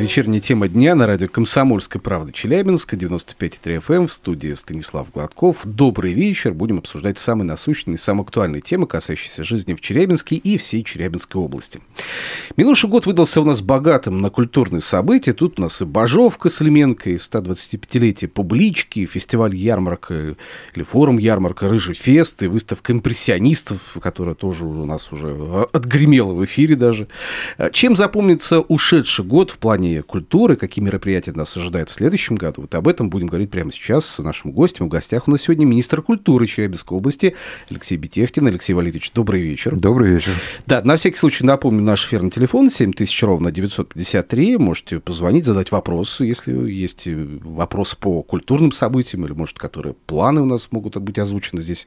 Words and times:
вечерняя 0.00 0.40
тема 0.40 0.66
дня 0.66 0.94
на 0.94 1.06
радио 1.06 1.28
«Комсомольская 1.28 2.00
правда» 2.00 2.32
Челябинска, 2.32 2.96
95,3 2.96 3.82
FM, 3.86 4.06
в 4.06 4.12
студии 4.12 4.54
Станислав 4.54 5.12
Гладков. 5.12 5.60
Добрый 5.64 6.14
вечер. 6.14 6.54
Будем 6.54 6.78
обсуждать 6.78 7.18
самые 7.18 7.46
насущные, 7.46 7.98
самые 7.98 8.22
актуальные 8.22 8.62
темы, 8.62 8.86
касающиеся 8.86 9.44
жизни 9.44 9.74
в 9.74 9.80
Челябинске 9.82 10.36
и 10.36 10.56
всей 10.56 10.84
Челябинской 10.84 11.42
области. 11.42 11.80
Минувший 12.56 12.88
год 12.88 13.04
выдался 13.04 13.42
у 13.42 13.44
нас 13.44 13.60
богатым 13.60 14.22
на 14.22 14.30
культурные 14.30 14.80
события. 14.80 15.34
Тут 15.34 15.58
у 15.58 15.62
нас 15.62 15.82
и 15.82 15.84
Бажовка 15.84 16.48
с 16.48 16.62
Эльменко, 16.62 17.10
и 17.10 17.16
125-летие 17.16 18.28
Публички, 18.28 19.04
фестиваль 19.04 19.54
ярмарка 19.54 20.34
или 20.74 20.82
форум 20.82 21.18
ярмарка 21.18 21.68
Рыжий 21.68 21.94
фест, 21.94 22.42
и 22.42 22.46
выставка 22.46 22.94
импрессионистов, 22.94 23.98
которая 24.00 24.34
тоже 24.34 24.64
у 24.64 24.86
нас 24.86 25.12
уже 25.12 25.68
отгремела 25.72 26.32
в 26.32 26.42
эфире 26.46 26.74
даже. 26.74 27.08
Чем 27.72 27.96
запомнится 27.96 28.60
ушедший 28.60 29.26
год 29.26 29.50
в 29.50 29.58
плане 29.58 29.89
культуры, 29.98 30.56
какие 30.56 30.84
мероприятия 30.84 31.32
нас 31.32 31.56
ожидают 31.56 31.90
в 31.90 31.92
следующем 31.92 32.36
году. 32.36 32.62
Вот 32.62 32.74
об 32.74 32.88
этом 32.88 33.10
будем 33.10 33.26
говорить 33.26 33.50
прямо 33.50 33.72
сейчас 33.72 34.06
с 34.06 34.18
нашим 34.18 34.52
гостем. 34.52 34.86
В 34.86 34.88
гостях 34.88 35.28
у 35.28 35.30
нас 35.30 35.42
сегодня 35.42 35.66
министр 35.66 36.02
культуры 36.02 36.46
Челябинской 36.46 36.96
области 36.96 37.34
Алексей 37.70 37.96
Бетехтин. 37.96 38.46
Алексей 38.46 38.72
Валерьевич, 38.72 39.12
добрый 39.12 39.42
вечер. 39.42 39.76
Добрый 39.76 40.12
вечер. 40.12 40.32
Да, 40.66 40.82
на 40.82 40.96
всякий 40.96 41.16
случай 41.16 41.44
напомню 41.44 41.82
наш 41.82 42.06
эфирный 42.06 42.30
телефон 42.30 42.70
7000 42.70 43.22
ровно 43.22 43.50
953. 43.50 44.56
Можете 44.56 45.00
позвонить, 45.00 45.44
задать 45.44 45.72
вопрос, 45.72 46.20
если 46.20 46.52
есть 46.70 47.06
вопрос 47.06 47.94
по 47.94 48.22
культурным 48.22 48.72
событиям 48.72 49.24
или, 49.26 49.32
может, 49.32 49.58
которые 49.58 49.94
планы 50.06 50.40
у 50.42 50.46
нас 50.46 50.68
могут 50.70 50.96
быть 50.96 51.18
озвучены 51.18 51.62
здесь 51.62 51.86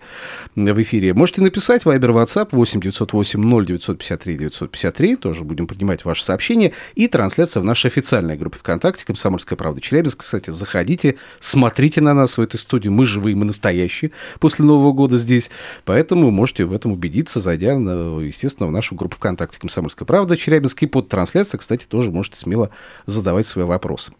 в 0.55 0.81
эфире. 0.81 1.13
Можете 1.13 1.41
написать 1.41 1.83
Viber 1.83 2.11
WhatsApp 2.11 2.49
8 2.51 2.81
908 2.81 3.41
0 3.41 3.65
953 3.65 4.37
953. 4.37 5.15
Тоже 5.15 5.43
будем 5.43 5.67
принимать 5.67 6.05
ваши 6.05 6.23
сообщения. 6.23 6.73
И 6.95 7.07
трансляция 7.07 7.61
в 7.61 7.63
нашей 7.63 7.89
официальная 7.93 8.35
группа 8.35 8.57
ВКонтакте 8.57 9.05
«Комсомольская 9.05 9.55
правда 9.55 9.79
Челябинск». 9.79 10.21
Кстати, 10.21 10.49
заходите, 10.49 11.15
смотрите 11.39 12.01
на 12.01 12.15
нас 12.15 12.39
в 12.39 12.41
этой 12.41 12.57
студии. 12.57 12.89
Мы 12.89 13.05
живые, 13.05 13.35
мы 13.35 13.45
настоящие 13.45 14.11
после 14.39 14.65
Нового 14.65 14.93
года 14.93 15.19
здесь. 15.19 15.51
Поэтому 15.85 16.31
можете 16.31 16.65
в 16.65 16.73
этом 16.73 16.91
убедиться, 16.91 17.39
зайдя, 17.39 17.77
на, 17.77 18.19
естественно, 18.19 18.67
в 18.67 18.71
нашу 18.71 18.95
группу 18.95 19.15
ВКонтакте 19.17 19.59
«Комсомольская 19.59 20.07
правда 20.07 20.35
Челябинск». 20.35 20.81
И 20.81 20.87
под 20.87 21.07
трансляцией, 21.07 21.59
кстати, 21.59 21.85
тоже 21.85 22.09
можете 22.09 22.37
смело 22.37 22.71
задавать 23.05 23.45
свои 23.45 23.65
вопросы. 23.65 24.13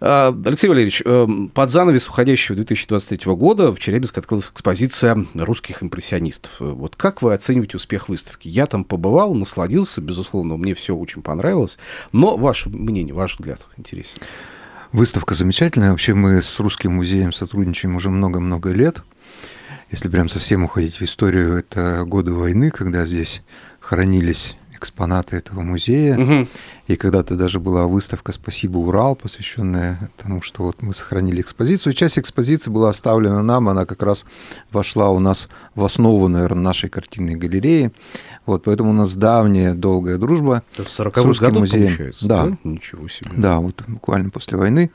А, 0.00 0.34
Алексей 0.44 0.66
Валерьевич, 0.66 1.02
э, 1.04 1.26
под 1.54 1.70
занавес 1.70 2.08
уходящего 2.08 2.56
2023 2.56 3.36
года 3.36 3.72
в 3.72 3.78
Челябинске 3.78 4.20
открылась 4.20 4.50
экспозиция 4.52 5.24
русских 5.34 5.84
импрессионистов. 5.84 6.50
Вот 6.58 6.96
как 6.96 7.22
вы 7.22 7.32
оцениваете 7.32 7.76
успех 7.76 8.08
выставки? 8.08 8.48
Я 8.48 8.66
там 8.66 8.82
побывал, 8.82 9.34
насладился, 9.34 10.00
безусловно, 10.00 10.56
мне 10.56 10.74
все 10.74 10.96
очень 10.96 11.22
понравилось. 11.22 11.78
Но 12.10 12.36
ваше 12.36 12.70
мнение 12.70 13.03
мнение, 13.04 13.14
ваш 13.14 13.38
взгляд 13.38 13.60
интересен. 13.76 14.20
Выставка 14.92 15.34
замечательная. 15.34 15.90
Вообще 15.90 16.14
мы 16.14 16.40
с 16.40 16.58
Русским 16.58 16.94
музеем 16.94 17.32
сотрудничаем 17.32 17.96
уже 17.96 18.10
много-много 18.10 18.70
лет. 18.70 19.02
Если 19.90 20.08
прям 20.08 20.28
совсем 20.28 20.64
уходить 20.64 20.96
в 20.96 21.02
историю, 21.02 21.58
это 21.58 22.04
годы 22.06 22.32
войны, 22.32 22.70
когда 22.70 23.04
здесь 23.04 23.42
хранились 23.80 24.56
экспонаты 24.84 25.36
этого 25.36 25.60
музея. 25.62 26.18
Угу. 26.18 26.48
И 26.86 26.96
когда-то 26.96 27.34
даже 27.34 27.60
была 27.60 27.86
выставка 27.86 28.32
«Спасибо, 28.32 28.76
Урал», 28.76 29.16
посвященная 29.16 30.10
тому, 30.18 30.42
что 30.42 30.62
вот 30.62 30.82
мы 30.82 30.92
сохранили 30.92 31.40
экспозицию. 31.40 31.94
часть 31.94 32.18
экспозиции 32.18 32.70
была 32.70 32.90
оставлена 32.90 33.42
нам, 33.42 33.70
она 33.70 33.86
как 33.86 34.02
раз 34.02 34.26
вошла 34.70 35.10
у 35.10 35.18
нас 35.18 35.48
в 35.74 35.84
основу, 35.84 36.28
наверное, 36.28 36.62
нашей 36.62 36.90
картинной 36.90 37.36
галереи. 37.36 37.90
Вот, 38.44 38.64
поэтому 38.64 38.90
у 38.90 38.92
нас 38.94 39.16
давняя, 39.16 39.72
долгая 39.72 40.18
дружба 40.18 40.62
Это 40.74 40.84
в 40.84 40.90
40 40.90 41.14
году, 41.40 41.60
музеем. 41.60 41.86
получается? 41.86 42.28
Да. 42.28 42.44
да. 42.44 42.56
Ничего 42.64 43.08
себе. 43.08 43.30
Да, 43.34 43.58
вот 43.58 43.82
буквально 43.88 44.28
после 44.28 44.58
войны. 44.58 44.90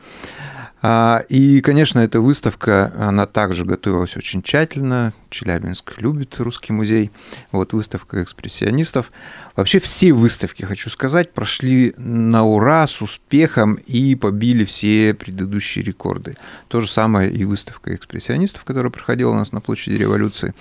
А, 0.81 1.23
и, 1.27 1.59
конечно, 1.61 1.99
эта 1.99 2.21
выставка, 2.21 2.93
она 2.97 3.25
также 3.25 3.65
готовилась 3.65 4.15
очень 4.15 4.41
тщательно. 4.41 5.13
Челябинск 5.29 5.93
любит 5.97 6.39
русский 6.39 6.73
музей. 6.73 7.11
Вот 7.51 7.73
выставка 7.73 8.23
экспрессионистов. 8.23 9.11
Вообще 9.55 9.79
все 9.79 10.13
выставки, 10.13 10.63
хочу 10.63 10.89
сказать, 10.89 11.33
прошли 11.33 11.93
на 11.97 12.45
ура 12.45 12.87
с 12.87 13.01
успехом 13.01 13.75
и 13.75 14.15
побили 14.15 14.63
все 14.63 15.13
предыдущие 15.13 15.83
рекорды. 15.83 16.37
То 16.69 16.79
же 16.79 16.89
самое 16.89 17.29
и 17.29 17.43
выставка 17.43 17.93
экспрессионистов, 17.93 18.63
которая 18.63 18.91
проходила 18.91 19.31
у 19.31 19.35
нас 19.35 19.51
на 19.51 19.59
площади 19.59 19.95
революции. 19.95 20.53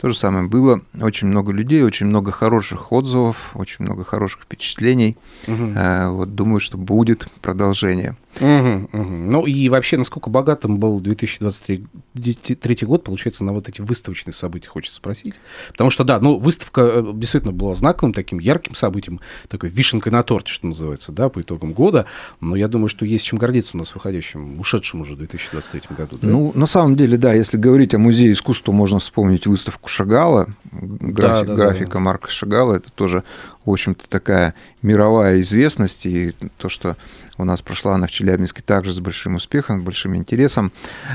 То 0.00 0.08
же 0.08 0.16
самое 0.16 0.46
было. 0.46 0.80
Очень 0.98 1.28
много 1.28 1.52
людей, 1.52 1.82
очень 1.82 2.06
много 2.06 2.32
хороших 2.32 2.92
отзывов, 2.92 3.50
очень 3.54 3.84
много 3.84 4.04
хороших 4.04 4.42
впечатлений. 4.42 5.16
Угу. 5.46 5.72
Вот 6.12 6.34
думаю, 6.34 6.60
что 6.60 6.78
будет 6.78 7.28
продолжение. 7.42 8.16
Угу, 8.40 8.88
угу. 8.92 9.12
Ну 9.12 9.46
и 9.46 9.68
вообще, 9.68 9.96
насколько 9.96 10.30
богатым 10.30 10.78
был 10.78 11.00
2023 11.00 12.78
год, 12.82 13.04
получается, 13.04 13.44
на 13.44 13.52
вот 13.52 13.68
эти 13.68 13.80
выставочные 13.80 14.34
события, 14.34 14.68
хочется 14.68 14.96
спросить. 14.96 15.34
Потому 15.72 15.90
что, 15.90 16.04
да, 16.04 16.20
ну, 16.20 16.38
выставка 16.38 16.80
э, 16.82 17.12
действительно 17.14 17.52
была 17.52 17.74
знаковым, 17.74 18.12
таким 18.12 18.38
ярким 18.38 18.74
событием, 18.74 19.20
такой 19.48 19.70
вишенкой 19.70 20.12
на 20.12 20.22
торте, 20.22 20.52
что 20.52 20.66
называется, 20.66 21.12
да, 21.12 21.28
по 21.28 21.40
итогам 21.40 21.72
года. 21.72 22.06
Но 22.40 22.56
я 22.56 22.68
думаю, 22.68 22.88
что 22.88 23.04
есть 23.04 23.24
чем 23.24 23.38
гордиться 23.38 23.76
у 23.76 23.78
нас 23.78 23.94
выходящим, 23.94 24.60
ушедшим 24.60 25.00
уже 25.00 25.14
в 25.14 25.18
2023 25.18 25.96
году. 25.96 26.18
Да? 26.20 26.28
Ну, 26.28 26.52
на 26.54 26.66
самом 26.66 26.96
деле, 26.96 27.16
да, 27.16 27.32
если 27.32 27.56
говорить 27.56 27.94
о 27.94 27.98
музее 27.98 28.32
искусства, 28.32 28.72
можно 28.72 28.98
вспомнить 28.98 29.46
выставку 29.46 29.88
Шагала, 29.88 30.48
график, 30.80 31.46
да, 31.48 31.54
да, 31.54 31.54
графика 31.54 31.92
да. 31.94 31.98
Марка 32.00 32.30
Шагала, 32.30 32.74
это 32.74 32.90
тоже 32.92 33.24
в 33.66 33.72
общем-то, 33.72 34.08
такая 34.08 34.54
мировая 34.80 35.40
известность, 35.40 36.06
и 36.06 36.32
то, 36.56 36.68
что 36.68 36.96
у 37.36 37.44
нас 37.44 37.62
прошла 37.62 37.96
она 37.96 38.06
в 38.06 38.12
Челябинске 38.12 38.62
также 38.62 38.92
с 38.92 39.00
большим 39.00 39.34
успехом, 39.34 39.80
с 39.80 39.84
большим 39.84 40.14
интересом. 40.14 40.72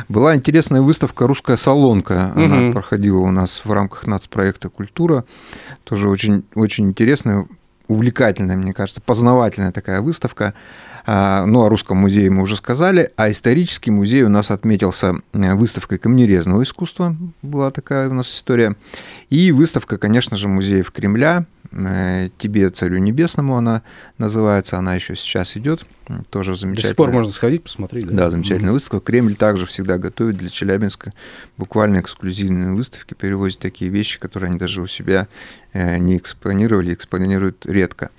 Была 0.09 0.35
интересная 0.35 0.81
выставка 0.81 1.25
«Русская 1.27 1.55
салонка», 1.55 2.33
угу. 2.35 2.43
она 2.43 2.71
проходила 2.73 3.19
у 3.19 3.31
нас 3.31 3.61
в 3.63 3.71
рамках 3.71 4.05
нацпроекта 4.05 4.67
«Культура», 4.67 5.23
тоже 5.85 6.09
очень, 6.09 6.43
очень 6.53 6.89
интересная, 6.89 7.47
увлекательная, 7.87 8.57
мне 8.57 8.73
кажется, 8.73 8.99
познавательная 8.99 9.71
такая 9.71 10.01
выставка. 10.01 10.53
А, 11.05 11.45
ну, 11.45 11.63
о 11.63 11.69
русском 11.69 11.97
музее 11.97 12.29
мы 12.29 12.43
уже 12.43 12.55
сказали, 12.55 13.11
а 13.15 13.31
исторический 13.31 13.91
музей 13.91 14.23
у 14.23 14.29
нас 14.29 14.51
отметился 14.51 15.15
э, 15.33 15.53
выставкой 15.55 15.97
камнерезного 15.97 16.63
искусства, 16.63 17.15
была 17.41 17.71
такая 17.71 18.09
у 18.09 18.13
нас 18.13 18.27
история, 18.27 18.75
и 19.29 19.51
выставка, 19.51 19.97
конечно 19.97 20.37
же, 20.37 20.47
музеев 20.47 20.91
Кремля, 20.91 21.45
Э, 21.73 22.29
тебе, 22.37 22.69
Царю 22.69 22.97
Небесному 22.97 23.55
она 23.55 23.81
называется, 24.17 24.77
она 24.77 24.95
еще 24.95 25.15
сейчас 25.15 25.55
идет, 25.55 25.85
тоже 26.29 26.57
замечательная. 26.57 26.81
До 26.81 26.87
сих 26.89 26.97
пор 26.97 27.11
можно 27.11 27.31
сходить, 27.31 27.63
посмотреть. 27.63 28.07
Да, 28.07 28.25
да 28.25 28.29
замечательная 28.29 28.71
mm-hmm. 28.71 28.73
выставка. 28.73 28.99
Кремль 28.99 29.35
также 29.35 29.65
всегда 29.65 29.97
готовит 29.97 30.35
для 30.35 30.49
Челябинска 30.49 31.13
буквально 31.57 32.01
эксклюзивные 32.01 32.73
выставки, 32.73 33.13
перевозят 33.13 33.59
такие 33.59 33.89
вещи, 33.89 34.19
которые 34.19 34.49
они 34.49 34.59
даже 34.59 34.81
у 34.81 34.87
себя 34.87 35.29
э, 35.71 35.97
не 35.97 36.17
экспонировали, 36.17 36.93
экспонируют 36.93 37.65
редко. 37.65 38.11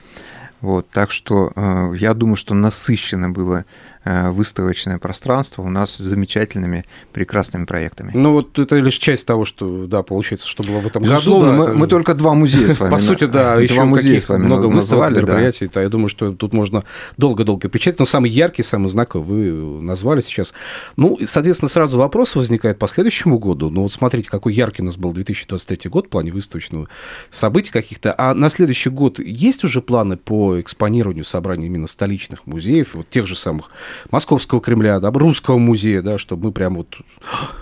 Вот, 0.62 0.88
так 0.90 1.10
что 1.10 1.52
э, 1.54 1.92
я 1.96 2.14
думаю, 2.14 2.36
что 2.36 2.54
насыщенно 2.54 3.28
было 3.28 3.64
выставочное 4.04 4.98
пространство 4.98 5.62
у 5.62 5.68
нас 5.68 5.96
с 5.96 5.98
замечательными, 5.98 6.84
прекрасными 7.12 7.64
проектами. 7.64 8.12
Ну 8.14 8.32
вот 8.32 8.58
это 8.58 8.76
лишь 8.76 8.96
часть 8.96 9.26
того, 9.26 9.44
что, 9.44 9.86
да, 9.86 10.02
получается, 10.02 10.48
что 10.48 10.62
было 10.62 10.80
в 10.80 10.86
этом 10.86 11.02
Безусловно, 11.02 11.50
году. 11.50 11.58
Да, 11.58 11.64
мы, 11.64 11.70
это... 11.70 11.78
мы 11.78 11.86
только 11.88 12.14
два 12.14 12.34
музея 12.34 12.68
с 12.72 12.80
вами. 12.80 12.90
По 12.90 12.98
сути, 12.98 13.24
да, 13.24 13.54
еще 13.60 13.84
музея 13.84 14.20
с 14.20 14.28
вами 14.28 14.44
много 14.44 14.66
выставок, 14.66 15.12
мероприятий. 15.12 15.70
Я 15.74 15.88
думаю, 15.88 16.08
что 16.08 16.32
тут 16.32 16.52
можно 16.52 16.84
долго-долго 17.16 17.68
печатать. 17.68 18.00
Но 18.00 18.06
самый 18.06 18.30
яркий, 18.30 18.62
самый 18.62 18.88
знаковый 18.88 19.52
вы 19.52 19.82
назвали 19.82 20.20
сейчас. 20.20 20.54
Ну, 20.96 21.14
и, 21.14 21.26
соответственно, 21.26 21.68
сразу 21.68 21.98
вопрос 21.98 22.34
возникает 22.34 22.78
по 22.78 22.88
следующему 22.88 23.38
году. 23.38 23.70
Ну 23.70 23.82
вот 23.82 23.92
смотрите, 23.92 24.28
какой 24.28 24.54
яркий 24.54 24.82
у 24.82 24.86
нас 24.86 24.96
был 24.96 25.12
2023 25.12 25.90
год 25.90 26.06
в 26.06 26.08
плане 26.10 26.32
выставочного 26.32 26.88
событий 27.30 27.70
каких-то. 27.70 28.14
А 28.16 28.34
на 28.34 28.50
следующий 28.50 28.90
год 28.90 29.18
есть 29.18 29.64
уже 29.64 29.80
планы 29.80 30.16
по 30.16 30.60
экспонированию 30.60 31.24
собрания 31.24 31.66
именно 31.66 31.86
столичных 31.86 32.46
музеев, 32.46 32.94
вот 32.94 33.08
тех 33.08 33.26
же 33.26 33.36
самых 33.36 33.70
Московского 34.10 34.60
Кремля, 34.60 35.00
да, 35.00 35.10
Русского 35.10 35.58
музея, 35.58 36.02
да, 36.02 36.18
чтобы 36.18 36.46
мы 36.46 36.52
прям 36.52 36.76
вот 36.76 36.96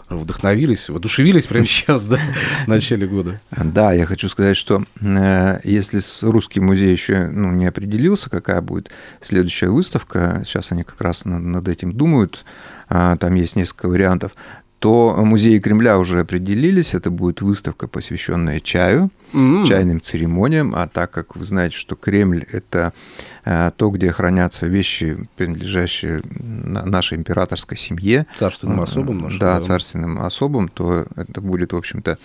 вдохновились, 0.09 0.89
воодушевились 0.89 1.47
прямо 1.47 1.67
сейчас, 1.67 2.07
да, 2.07 2.19
в 2.65 2.69
начале 2.69 3.07
года. 3.07 3.41
Да, 3.51 3.93
я 3.93 4.07
хочу 4.07 4.29
сказать, 4.29 4.57
что 4.57 4.85
э, 5.01 5.61
если 5.65 6.01
Русский 6.23 6.61
музей 6.61 6.93
еще 6.93 7.29
ну, 7.29 7.51
не 7.53 7.67
определился, 7.67 8.31
какая 8.31 8.61
будет 8.61 8.91
следующая 9.21 9.69
выставка, 9.69 10.43
сейчас 10.45 10.73
они 10.73 10.83
как 10.83 11.01
раз 11.01 11.25
над, 11.25 11.69
этим 11.69 11.93
думают, 11.93 12.45
э, 12.89 13.17
там 13.19 13.35
есть 13.35 13.57
несколько 13.57 13.89
вариантов, 13.89 14.33
то 14.79 15.15
музеи 15.19 15.59
Кремля 15.59 15.99
уже 15.99 16.21
определились, 16.21 16.95
это 16.95 17.11
будет 17.11 17.43
выставка, 17.43 17.87
посвященная 17.87 18.61
чаю, 18.61 19.11
mm-hmm. 19.33 19.67
чайным 19.67 20.01
церемониям, 20.01 20.75
а 20.75 20.89
так 20.89 21.11
как 21.11 21.37
вы 21.37 21.45
знаете, 21.45 21.77
что 21.77 21.97
Кремль– 21.97 22.45
это 22.53 22.93
Э, 23.45 23.71
то, 23.75 23.89
где 23.91 24.13
хранятся 24.13 24.67
вещи, 24.67 25.17
принадлежащие 25.37 26.23
нашей 26.25 27.17
императорской 27.17 27.79
семье. 27.79 28.27
Царственным 28.39 28.81
особам 28.81 29.19
нашим. 29.19 29.39
Да, 29.39 29.57
да, 29.57 29.63
царственным 29.63 30.21
особам, 30.21 30.69
то 30.69 31.07
это 31.17 31.41
будет, 31.41 31.73
в 31.73 31.77
общем-то, 31.77 32.19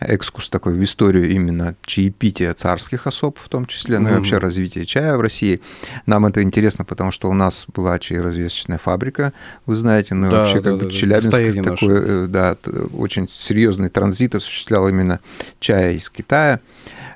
экскурс 0.00 0.50
такой 0.50 0.74
в 0.74 0.84
историю 0.84 1.30
именно 1.30 1.74
чаепития 1.84 2.52
царских 2.52 3.06
особ 3.06 3.38
в 3.38 3.48
том 3.48 3.66
числе, 3.66 3.98
ну 3.98 4.10
и 4.10 4.14
вообще 4.14 4.38
развития 4.38 4.84
чая 4.84 5.16
в 5.16 5.20
России. 5.20 5.60
Нам 6.06 6.26
это 6.26 6.42
интересно, 6.42 6.84
потому 6.84 7.10
что 7.10 7.30
у 7.30 7.34
нас 7.34 7.66
была 7.74 7.98
чаеразвесочная 7.98 8.78
фабрика, 8.78 9.32
вы 9.64 9.74
знаете, 9.74 10.14
ну 10.14 10.30
да, 10.30 10.40
вообще 10.40 10.60
как 10.60 10.64
да, 10.64 10.76
бы 10.76 10.84
да, 10.84 10.90
Челябинск 10.90 11.30
такой, 11.30 11.62
наше. 11.62 11.86
Э, 11.86 12.26
да, 12.28 12.56
очень 12.92 13.28
серьезный 13.32 13.88
транзит 13.88 14.34
осуществлял 14.34 14.86
именно 14.88 15.20
чая 15.60 15.94
из 15.94 16.10
Китая. 16.10 16.47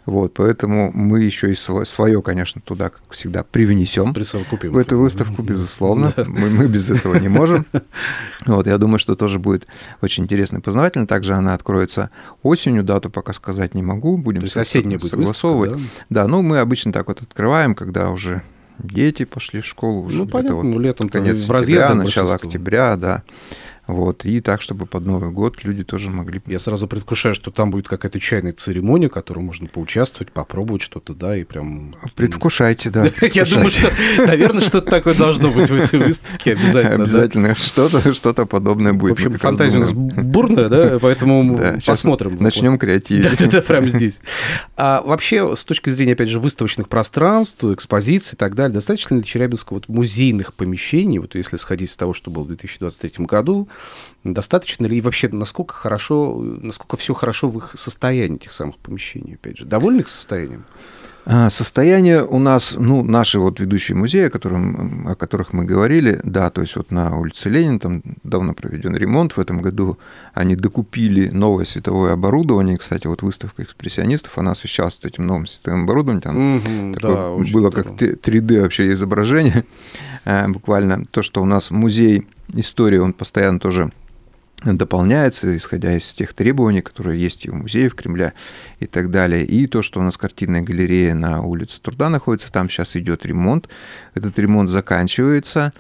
Вот, 0.05 0.35
поэтому 0.35 0.91
мы 0.93 1.23
еще 1.23 1.53
и 1.53 1.55
свое, 1.55 2.23
конечно, 2.23 2.61
туда, 2.61 2.91
как 2.91 3.03
всегда, 3.11 3.45
привнесем 3.45 4.13
в 4.13 4.77
эту 4.77 4.99
выставку, 4.99 5.43
безусловно. 5.43 6.13
Мы, 6.27 6.51
мы 6.51 6.67
без 6.67 6.91
этого 6.91 7.17
не 7.17 7.29
можем. 7.29 7.67
Вот, 8.47 8.67
я 8.67 8.79
думаю, 8.79 8.99
что 8.99 9.15
тоже 9.15 9.39
будет 9.39 9.67
очень 10.01 10.25
интересно 10.25 10.59
и 10.59 10.61
познавательно. 10.61 11.07
Также 11.07 11.35
она 11.35 11.55
откроется 11.55 12.11
осенью, 12.43 12.83
дату 12.83 13.11
пока 13.11 13.33
сказать 13.33 13.75
не 13.75 13.83
могу. 13.83 14.17
Будем 14.17 14.47
соседняя 14.49 14.99
будет 14.99 15.11
согласовывать. 15.11 15.73
Выставка, 15.73 16.05
да? 16.09 16.23
да, 16.23 16.29
ну 16.29 16.43
мы 16.43 16.59
обычно 16.59 16.93
так 16.93 17.07
вот 17.07 17.23
открываем, 17.23 17.75
когда 17.75 18.11
уже 18.11 18.43
дети 18.79 19.25
пошли 19.25 19.61
в 19.61 19.67
школу 19.67 20.03
уже. 20.03 20.19
Ну, 20.19 20.27
понятно, 20.27 20.57
вот 20.57 20.65
ну, 20.65 20.79
летом 20.79 21.09
конец 21.09 21.37
в 21.37 21.47
сентября, 21.47 21.95
начало 21.95 22.35
октября, 22.35 22.97
да. 22.97 23.23
Вот, 23.87 24.25
и 24.25 24.41
так, 24.41 24.63
чтобы 24.63 24.87
под 24.87 25.05
Новый 25.07 25.31
год 25.31 25.65
люди 25.65 25.83
тоже 25.83 26.09
могли... 26.09 26.41
Я 26.47 26.61
сразу 26.61 26.87
предвкушаю, 26.87 27.35
что 27.35 27.51
там 27.51 27.73
будет 27.73 27.89
какая-то 27.89 28.21
чайная 28.21 28.53
церемония, 28.53 29.09
в 29.09 29.13
которой 29.13 29.41
можно 29.41 29.67
поучаствовать, 29.67 30.33
попробовать 30.33 30.83
что-то, 30.83 31.15
да, 31.15 31.37
и 31.37 31.43
прям... 31.43 31.97
Предвкушайте, 32.15 32.91
да. 32.91 33.05
Я 33.35 33.45
думаю, 33.45 33.71
что, 33.71 33.91
наверное, 34.19 34.63
что-то 34.63 34.89
такое 34.89 35.15
должно 35.15 35.51
быть 35.51 35.69
в 35.69 35.75
этой 35.75 35.99
выставке 35.99 36.53
обязательно. 36.53 37.03
Обязательно, 37.03 37.55
что-то 37.57 38.15
что 38.15 38.33
подобное 38.47 38.93
будет. 38.93 39.11
В 39.11 39.15
общем, 39.15 39.35
фантазия 39.35 39.79
у 39.79 39.81
нас 39.81 39.93
бурная, 39.93 40.69
да, 40.69 40.99
поэтому 41.01 41.59
посмотрим. 41.87 42.37
Начнем 42.39 42.79
креативить. 42.79 43.39
Да, 43.39 43.47
да, 43.47 43.63
прямо 43.63 43.89
здесь. 43.89 44.21
А 44.77 45.03
вообще, 45.03 45.57
с 45.57 45.65
точки 45.65 45.91
зрения, 45.91 46.13
опять 46.13 46.29
же, 46.29 46.39
выставочных 46.39 46.89
пространств, 46.89 47.65
экспозиций 47.65 48.37
и 48.37 48.39
так 48.39 48.55
далее, 48.55 48.75
достаточно 48.75 49.17
ли 49.17 49.25
Челябинска 49.25 49.75
вот 49.75 49.89
музейных 49.89 50.55
помещений, 50.55 51.19
вот 51.19 51.35
если 51.35 51.57
сходить 51.57 51.91
с 51.91 51.97
того, 51.97 52.13
что 52.13 52.31
было 52.31 52.45
в 52.45 52.49
2023 52.49 53.27
году, 53.27 53.69
Достаточно 54.25 54.87
ли 54.87 54.99
и 54.99 55.01
вообще 55.01 55.29
насколько 55.29 55.75
хорошо, 55.75 56.37
насколько 56.39 56.97
все 56.97 57.13
хорошо 57.13 57.49
в 57.49 57.59
их 57.59 57.73
состоянии, 57.75 58.37
этих 58.37 58.53
самых 58.53 58.77
помещений, 58.79 59.35
опять 59.35 59.59
же? 59.59 59.65
Довольны 59.65 60.01
их 60.01 60.09
состоянием? 60.09 60.65
А, 61.25 61.51
состояние 61.51 62.25
у 62.25 62.39
нас, 62.39 62.75
ну, 62.77 63.05
наши 63.05 63.39
вот 63.39 63.61
ведущие 63.61 63.97
музеи, 63.97 64.27
о, 64.27 64.31
котором, 64.31 65.07
о 65.07 65.15
которых 65.15 65.53
мы 65.53 65.65
говорили, 65.65 66.21
да, 66.25 66.51
то 66.51 66.63
есть 66.63 66.75
вот 66.75 66.91
на 66.91 67.17
улице 67.17 67.49
Ленина 67.49 67.79
там 67.79 68.03
давно 68.25 68.55
проведен 68.55 68.97
ремонт, 68.97 69.37
в 69.37 69.41
этом 69.41 69.63
году 69.63 69.99
они 70.35 70.57
докупили 70.57 71.29
новое 71.29 71.65
световое 71.65 72.13
оборудование, 72.13 72.77
кстати, 72.77 73.07
вот 73.07 73.23
выставка 73.23 73.63
экспрессионистов, 73.63 74.37
она 74.37 74.51
освещалась 74.51 74.99
этим 75.03 75.27
новым 75.27 75.47
световым 75.47 75.85
оборудованием, 75.85 76.23
там 76.23 76.57
угу, 76.57 76.95
такое 76.95 77.45
да, 77.45 77.53
было 77.53 77.71
как 77.71 77.87
3D 77.87 78.61
вообще 78.61 78.91
изображение, 78.91 79.65
буквально 80.25 81.05
то, 81.07 81.23
что 81.23 81.43
у 81.43 81.45
нас 81.45 81.71
музей 81.71 82.27
истории, 82.55 82.99
он 82.99 83.13
постоянно 83.13 83.59
тоже 83.59 83.91
дополняется, 84.65 85.57
исходя 85.57 85.97
из 85.97 86.13
тех 86.13 86.35
требований, 86.35 86.83
которые 86.83 87.21
есть 87.21 87.45
и 87.47 87.51
у 87.51 87.55
музеев 87.55 87.95
Кремля 87.95 88.33
и 88.81 88.87
так 88.87 89.11
далее. 89.11 89.45
И 89.45 89.67
то, 89.67 89.83
что 89.83 90.01
у 90.01 90.03
нас 90.03 90.17
картинная 90.17 90.63
галерея 90.63 91.15
на 91.15 91.43
улице 91.43 91.81
Труда 91.81 92.09
находится, 92.09 92.53
там 92.53 92.69
сейчас 92.69 92.97
идет 92.97 93.27
ремонт. 93.27 93.69
Этот 94.15 94.39
ремонт 94.39 94.71
заканчивается. 94.71 95.73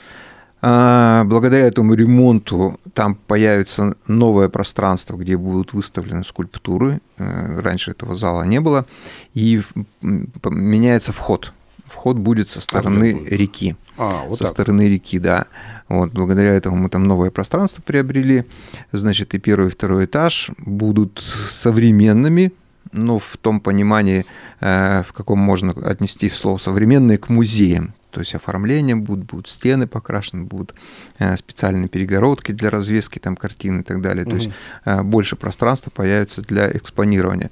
А, 0.64 1.24
благодаря 1.24 1.66
этому 1.66 1.94
ремонту 1.94 2.78
там 2.94 3.16
появится 3.16 3.96
новое 4.06 4.48
пространство, 4.48 5.16
где 5.16 5.36
будут 5.36 5.72
выставлены 5.72 6.22
скульптуры. 6.22 7.00
Э, 7.18 7.60
раньше 7.60 7.90
этого 7.90 8.14
зала 8.14 8.44
не 8.44 8.60
было. 8.60 8.86
И 9.34 9.62
меняется 10.00 11.12
вход 11.12 11.52
вход 11.92 12.16
будет 12.16 12.48
со 12.48 12.60
стороны 12.60 13.24
реки. 13.26 13.76
А, 13.96 14.24
вот 14.26 14.38
со 14.38 14.44
так. 14.44 14.52
стороны 14.52 14.88
реки, 14.88 15.18
да. 15.18 15.46
Вот, 15.88 16.12
благодаря 16.12 16.54
этому 16.54 16.76
мы 16.76 16.88
там 16.88 17.04
новое 17.04 17.30
пространство 17.30 17.82
приобрели. 17.82 18.44
Значит, 18.92 19.34
и 19.34 19.38
первый, 19.38 19.68
и 19.68 19.70
второй 19.70 20.06
этаж 20.06 20.50
будут 20.58 21.22
современными, 21.52 22.52
но 22.92 23.18
в 23.18 23.36
том 23.40 23.60
понимании, 23.60 24.24
э, 24.60 25.02
в 25.06 25.12
каком 25.12 25.38
можно 25.38 25.72
отнести 25.72 26.30
слово 26.30 26.58
современные 26.58 27.18
к 27.18 27.28
музеям. 27.28 27.94
То 28.12 28.20
есть 28.20 28.34
оформление 28.34 28.94
будут, 28.94 29.26
будут 29.26 29.48
стены 29.48 29.86
покрашены, 29.86 30.44
будут 30.44 30.74
э, 31.18 31.36
специальные 31.36 31.88
перегородки 31.88 32.52
для 32.52 32.70
развески 32.70 33.18
там 33.18 33.36
картин 33.36 33.80
и 33.80 33.82
так 33.82 34.00
далее. 34.00 34.24
Угу. 34.24 34.30
То 34.30 34.36
есть 34.36 34.50
э, 34.84 35.02
больше 35.02 35.36
пространства 35.36 35.90
появится 35.90 36.42
для 36.42 36.70
экспонирования. 36.70 37.50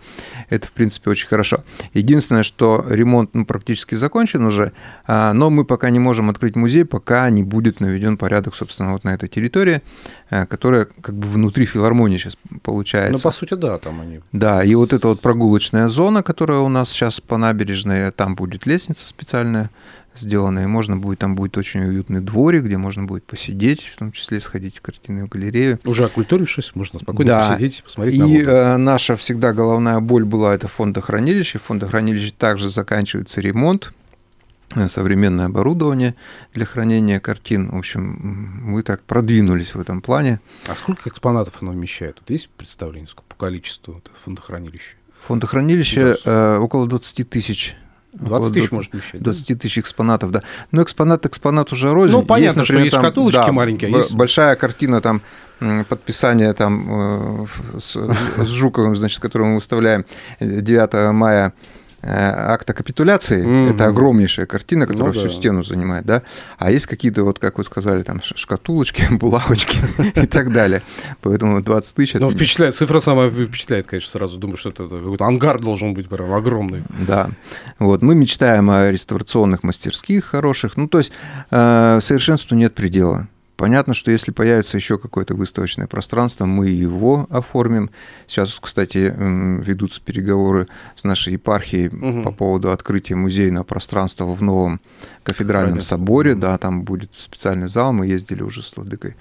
Это, 0.51 0.67
в 0.67 0.73
принципе, 0.73 1.11
очень 1.11 1.29
хорошо. 1.29 1.65
Единственное, 1.95 2.43
что 2.43 2.85
ремонт 2.89 3.31
ну, 3.33 3.45
практически 3.45 3.95
закончен 3.95 4.45
уже, 4.45 4.73
а, 5.07 5.33
но 5.33 5.51
мы 5.51 5.65
пока 5.65 5.91
не 5.91 5.99
можем 5.99 6.31
открыть 6.31 6.57
музей, 6.57 6.85
пока 6.85 7.29
не 7.31 7.43
будет 7.43 7.81
наведен 7.81 8.17
порядок, 8.17 8.55
собственно, 8.55 8.93
вот 8.93 9.05
на 9.05 9.15
этой 9.15 9.29
территории, 9.29 9.83
э, 10.31 10.47
которая 10.47 10.87
как 11.01 11.15
бы 11.15 11.27
внутри 11.29 11.65
филармонии 11.65 12.19
сейчас 12.19 12.37
получается. 12.63 13.13
Ну, 13.13 13.19
по 13.19 13.31
сути, 13.31 13.55
да, 13.55 13.79
там 13.79 14.01
они. 14.01 14.21
Да, 14.33 14.63
и 14.63 14.75
вот 14.75 14.93
эта 14.93 15.09
вот 15.09 15.21
прогулочная 15.21 15.89
зона, 15.89 16.23
которая 16.23 16.59
у 16.59 16.69
нас 16.69 16.91
сейчас 16.91 17.21
по 17.21 17.37
набережной, 17.37 18.11
там 18.13 18.35
будет 18.35 18.67
лестница 18.67 19.09
специальная, 19.09 19.71
сделано, 20.17 20.61
и 20.61 20.67
можно 20.67 20.97
будет, 20.97 21.19
там 21.19 21.35
будет 21.35 21.57
очень 21.57 21.81
уютный 21.83 22.21
дворик, 22.21 22.65
где 22.65 22.77
можно 22.77 23.05
будет 23.05 23.25
посидеть, 23.25 23.85
в 23.85 23.99
том 23.99 24.13
числе 24.13 24.41
сходить 24.41 24.79
в 24.79 24.83
картинную 24.83 25.29
галерею. 25.29 25.79
Уже 25.85 26.05
окультурившись, 26.05 26.73
можно 26.75 26.99
спокойно 26.99 27.31
да. 27.31 27.49
посидеть, 27.51 27.83
посмотреть 27.83 28.15
и 28.15 28.21
на 28.21 28.27
И 28.27 28.43
э, 28.43 28.77
наша 28.77 29.17
всегда 29.17 29.53
головная 29.53 30.01
боль 30.01 30.25
была 30.25 30.55
это 30.55 30.69
фондохранилище. 30.69 31.59
В 31.59 31.63
фондохранилище 31.63 32.33
также 32.37 32.71
заканчивается 32.71 33.41
ремонт, 33.41 33.93
э, 34.75 34.89
современное 34.89 35.47
оборудование 35.47 36.15
для 36.55 36.67
хранения 36.67 37.21
картин. 37.21 37.71
В 37.71 37.79
общем, 37.79 38.63
мы 38.63 38.83
так 38.83 39.03
продвинулись 39.03 39.75
в 39.75 39.81
этом 39.81 40.03
плане. 40.03 40.41
А 40.69 40.75
сколько 40.75 41.09
экспонатов 41.09 41.59
оно 41.61 41.73
вмещает? 41.73 42.17
Вот 42.21 42.31
есть 42.31 42.49
представление 42.51 43.09
сколько, 43.09 43.29
по 43.29 43.37
количеству 43.37 44.03
фондохранилища? 44.25 44.97
Фондохранилище 45.27 46.17
э, 46.25 46.57
около 46.57 46.87
20 46.87 47.29
тысяч 47.29 47.77
20 48.13 48.55
тысяч 48.55 48.71
может 48.71 48.93
вмещать. 48.93 49.23
20 49.23 49.61
тысяч 49.61 49.79
экспонатов, 49.79 50.31
да. 50.31 50.43
Но 50.73 50.83
экспонат 50.83 51.27
экспонат 51.27 51.73
уже 51.73 51.93
рознь. 51.93 52.13
Ну, 52.13 52.25
понятно, 52.25 52.61
есть, 52.61 52.71
например, 52.71 52.81
что 52.81 52.85
есть 52.85 52.95
там, 52.95 53.05
шкатулочки 53.05 53.47
да, 53.47 53.53
маленькие. 53.53 53.95
А 53.95 53.97
есть... 53.99 54.15
Большая 54.15 54.57
картина 54.57 55.01
там 55.01 55.23
подписание 55.89 56.53
там 56.55 57.45
э, 57.45 57.47
с, 57.79 57.97
с 58.37 58.49
Жуковым, 58.49 58.97
значит, 58.97 59.21
которую 59.21 59.51
мы 59.51 59.55
выставляем 59.57 60.05
9 60.41 61.13
мая 61.13 61.53
акта 62.03 62.73
капитуляции, 62.73 63.45
mm-hmm. 63.45 63.75
это 63.75 63.87
огромнейшая 63.87 64.47
картина, 64.47 64.87
которая 64.87 65.13
ну, 65.13 65.19
всю 65.19 65.29
да. 65.29 65.35
стену 65.35 65.63
занимает, 65.63 66.07
да, 66.07 66.23
а 66.59 66.71
есть 66.71 66.87
какие-то, 66.87 67.25
вот 67.25 67.39
как 67.39 67.59
вы 67.59 67.65
сказали, 67.65 68.03
там 68.03 68.21
шкатулочки, 68.23 69.05
булавочки 69.11 69.79
и 70.15 70.27
так 70.27 70.53
далее. 70.53 70.83
Поэтому 71.21 71.63
20 71.63 71.95
тысяч... 71.95 72.15
Ну, 72.15 72.31
впечатляет, 72.31 72.75
цифра 72.75 73.01
самая 73.01 73.31
впечатляет, 73.31 73.87
конечно, 73.87 74.11
сразу 74.11 74.39
думаю, 74.39 74.57
что 74.57 74.71
это 74.71 74.89
какой-то 74.89 75.25
ангар 75.25 75.61
должен 75.61 75.95
быть 75.95 76.09
прям 76.09 76.33
огромный. 76.33 76.83
Да, 77.07 77.31
вот, 77.79 78.03
мы 78.03 78.15
мечтаем 78.15 78.71
о 78.71 78.91
реставрационных 78.91 79.63
мастерских 79.63 80.25
хороших, 80.25 80.77
ну, 80.77 80.89
то 80.89 80.99
есть 80.99 81.13
э, 81.51 81.99
совершенству 82.03 82.55
нет 82.57 82.75
предела. 82.75 83.29
Понятно, 83.61 83.93
что 83.93 84.11
если 84.11 84.31
появится 84.33 84.79
еще 84.79 84.97
какое-то 84.97 85.35
выставочное 85.35 85.87
пространство, 85.87 86.47
мы 86.47 86.71
его 86.71 87.27
оформим. 87.29 87.91
Сейчас, 88.27 88.57
кстати, 88.59 89.15
ведутся 89.15 90.01
переговоры 90.01 90.67
с 90.97 91.05
нашей 91.05 91.35
епархией 91.35 91.89
угу. 91.89 92.23
по 92.23 92.33
поводу 92.33 92.73
открытия 92.73 93.17
музейного 93.17 93.65
пространства 93.65 94.25
в 94.25 94.41
новом 94.41 94.81
кафедральном 95.25 95.73
Понятно. 95.73 95.87
соборе, 95.87 96.35
да, 96.35 96.57
там 96.57 96.85
будет 96.85 97.11
специальный 97.15 97.69
зал, 97.69 97.93
мы 97.93 98.07
ездили 98.07 98.43
уже 98.43 98.63
с 98.63 98.75
Ладыкой, 98.79 99.17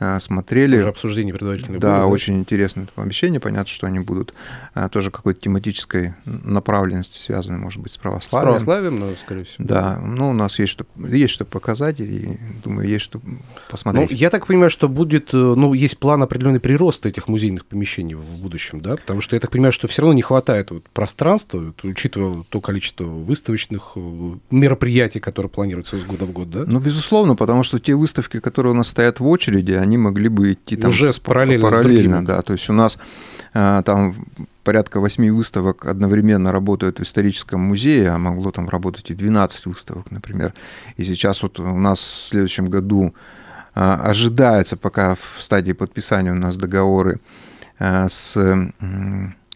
а, 0.00 0.18
смотрели. 0.18 0.78
Уже 0.78 0.88
обсуждение 0.88 1.32
предварительное 1.32 1.78
Да, 1.78 2.00
было, 2.00 2.06
очень 2.06 2.36
интересное 2.36 2.88
помещение, 2.92 3.38
понятно, 3.38 3.68
что 3.68 3.86
они 3.86 4.00
будут 4.00 4.34
а, 4.74 4.88
тоже 4.88 5.12
какой-то 5.12 5.40
тематической 5.40 6.14
направленности 6.24 7.18
связаны, 7.18 7.58
может 7.58 7.80
быть, 7.80 7.92
с 7.92 7.96
православием. 7.96 8.58
С 8.58 8.64
православием, 8.64 8.98
но, 8.98 9.10
скорее 9.10 9.44
всего. 9.44 9.64
Да, 9.64 10.00
ну, 10.00 10.30
у 10.30 10.32
нас 10.32 10.58
есть 10.58 10.72
что, 10.72 10.84
есть 10.96 11.32
что 11.32 11.44
показать, 11.44 12.00
и, 12.00 12.36
думаю, 12.64 12.88
есть 12.88 13.04
что 13.04 13.20
посмотреть. 13.70 13.83
Ну, 13.84 14.06
я 14.10 14.30
так 14.30 14.46
понимаю, 14.46 14.70
что 14.70 14.88
будет, 14.88 15.34
э, 15.34 15.36
ну, 15.36 15.74
есть 15.74 15.98
план 15.98 16.22
определенный 16.22 16.60
прироста 16.60 17.08
этих 17.08 17.28
музейных 17.28 17.66
помещений 17.66 18.14
в 18.14 18.38
будущем, 18.38 18.80
да, 18.80 18.96
потому 18.96 19.20
что 19.20 19.36
я 19.36 19.40
так 19.40 19.50
понимаю, 19.50 19.72
что 19.72 19.88
все 19.88 20.02
равно 20.02 20.14
не 20.14 20.22
хватает 20.22 20.70
вот 20.70 20.84
пространства, 20.92 21.72
учитывая 21.82 22.44
то 22.48 22.60
количество 22.60 23.04
выставочных 23.04 23.92
э, 23.96 24.00
мероприятий, 24.50 25.20
которые 25.20 25.50
планируется 25.50 25.96
с 25.96 26.04
года 26.04 26.24
в 26.24 26.32
год, 26.32 26.50
да? 26.50 26.64
Ну, 26.66 26.80
безусловно, 26.80 27.36
потому 27.36 27.62
что 27.62 27.78
те 27.78 27.94
выставки, 27.94 28.40
которые 28.40 28.72
у 28.72 28.76
нас 28.76 28.88
стоят 28.88 29.20
в 29.20 29.26
очереди, 29.26 29.72
они 29.72 29.98
могли 29.98 30.28
бы 30.28 30.52
идти 30.52 30.76
там 30.76 30.90
уже 30.90 31.12
параллельно, 31.22 31.70
параллельно 31.70 32.24
да. 32.24 32.42
То 32.42 32.54
есть 32.54 32.68
у 32.70 32.72
нас 32.72 32.98
а, 33.52 33.82
там 33.82 34.16
порядка 34.64 35.00
восьми 35.00 35.30
выставок 35.30 35.86
одновременно 35.86 36.50
работают 36.50 36.98
в 36.98 37.02
историческом 37.02 37.60
музее, 37.60 38.10
а 38.10 38.18
могло 38.18 38.50
там 38.50 38.68
работать 38.68 39.10
и 39.10 39.14
12 39.14 39.66
выставок, 39.66 40.10
например. 40.10 40.54
И 40.96 41.04
сейчас 41.04 41.42
вот 41.42 41.60
у 41.60 41.78
нас 41.78 41.98
в 42.00 42.28
следующем 42.28 42.66
году 42.66 43.14
а, 43.74 43.96
ожидается, 43.96 44.76
пока 44.76 45.14
в 45.14 45.20
стадии 45.40 45.72
подписания 45.72 46.30
у 46.30 46.36
нас 46.36 46.56
договоры 46.56 47.20
а, 47.78 48.08
с 48.08 48.36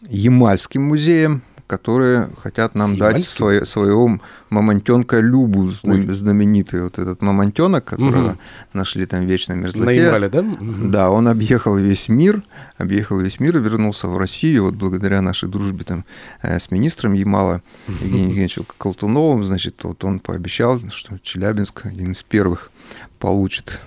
Ямальским 0.01 0.83
музеем, 0.83 1.41
которые 1.69 2.31
хотят 2.41 2.73
нам 2.73 2.97
дать 2.97 3.23
свое, 3.25 3.63
своего 3.63 4.19
мамонтенка 4.49 5.19
Любу, 5.19 5.69
знаменитый 5.69 6.81
вот 6.81 6.97
этот 6.97 7.21
мамонтенок, 7.21 7.85
которого 7.85 8.31
угу. 8.31 8.37
нашли 8.73 9.05
там 9.05 9.21
в 9.21 9.25
вечном 9.25 9.59
мерзлоте. 9.59 9.85
На 9.85 9.91
Ямале, 9.91 10.29
да? 10.29 10.43
Да, 10.59 11.11
он 11.11 11.27
объехал 11.27 11.75
весь 11.75 12.09
мир, 12.09 12.41
объехал 12.79 13.19
весь 13.19 13.39
мир 13.39 13.57
и 13.57 13.59
вернулся 13.61 14.07
в 14.07 14.17
Россию, 14.17 14.63
вот 14.63 14.73
благодаря 14.73 15.21
нашей 15.21 15.47
дружбе 15.47 15.83
там 15.83 16.05
э, 16.41 16.57
с 16.57 16.71
министром 16.71 17.13
Ямала 17.13 17.61
Евгением 17.87 18.29
Евгеньевичем 18.29 18.65
Колтуновым, 18.79 19.43
значит, 19.43 19.75
вот 19.83 20.03
он 20.03 20.19
пообещал, 20.19 20.81
что 20.89 21.19
Челябинск 21.19 21.85
один 21.85 22.13
из 22.13 22.23
первых 22.23 22.71
получит 23.19 23.81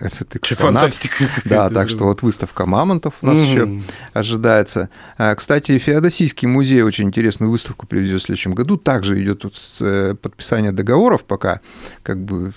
этот 0.00 0.36
экспонат. 0.36 0.82
Фантастика. 0.82 1.24
Да, 1.44 1.70
так 1.70 1.88
что 1.88 2.04
вот 2.04 2.22
выставка 2.22 2.66
мамонтов 2.66 3.14
у 3.22 3.26
нас 3.26 3.38
еще 3.38 3.80
ожидается. 4.12 4.90
А, 5.16 5.34
кстати, 5.34 5.78
Феодосийский 5.78 6.48
музей 6.48 6.82
очень 6.82 7.12
интересную 7.22 7.52
выставку 7.52 7.86
привезет 7.86 8.20
в 8.20 8.24
следующем 8.24 8.52
году. 8.52 8.76
Также 8.76 9.22
идет 9.22 9.40
тут 9.40 9.54
э, 9.80 10.14
подписание 10.20 10.72
договоров 10.72 11.22
пока. 11.24 11.60
Как 12.02 12.18
бы, 12.18 12.52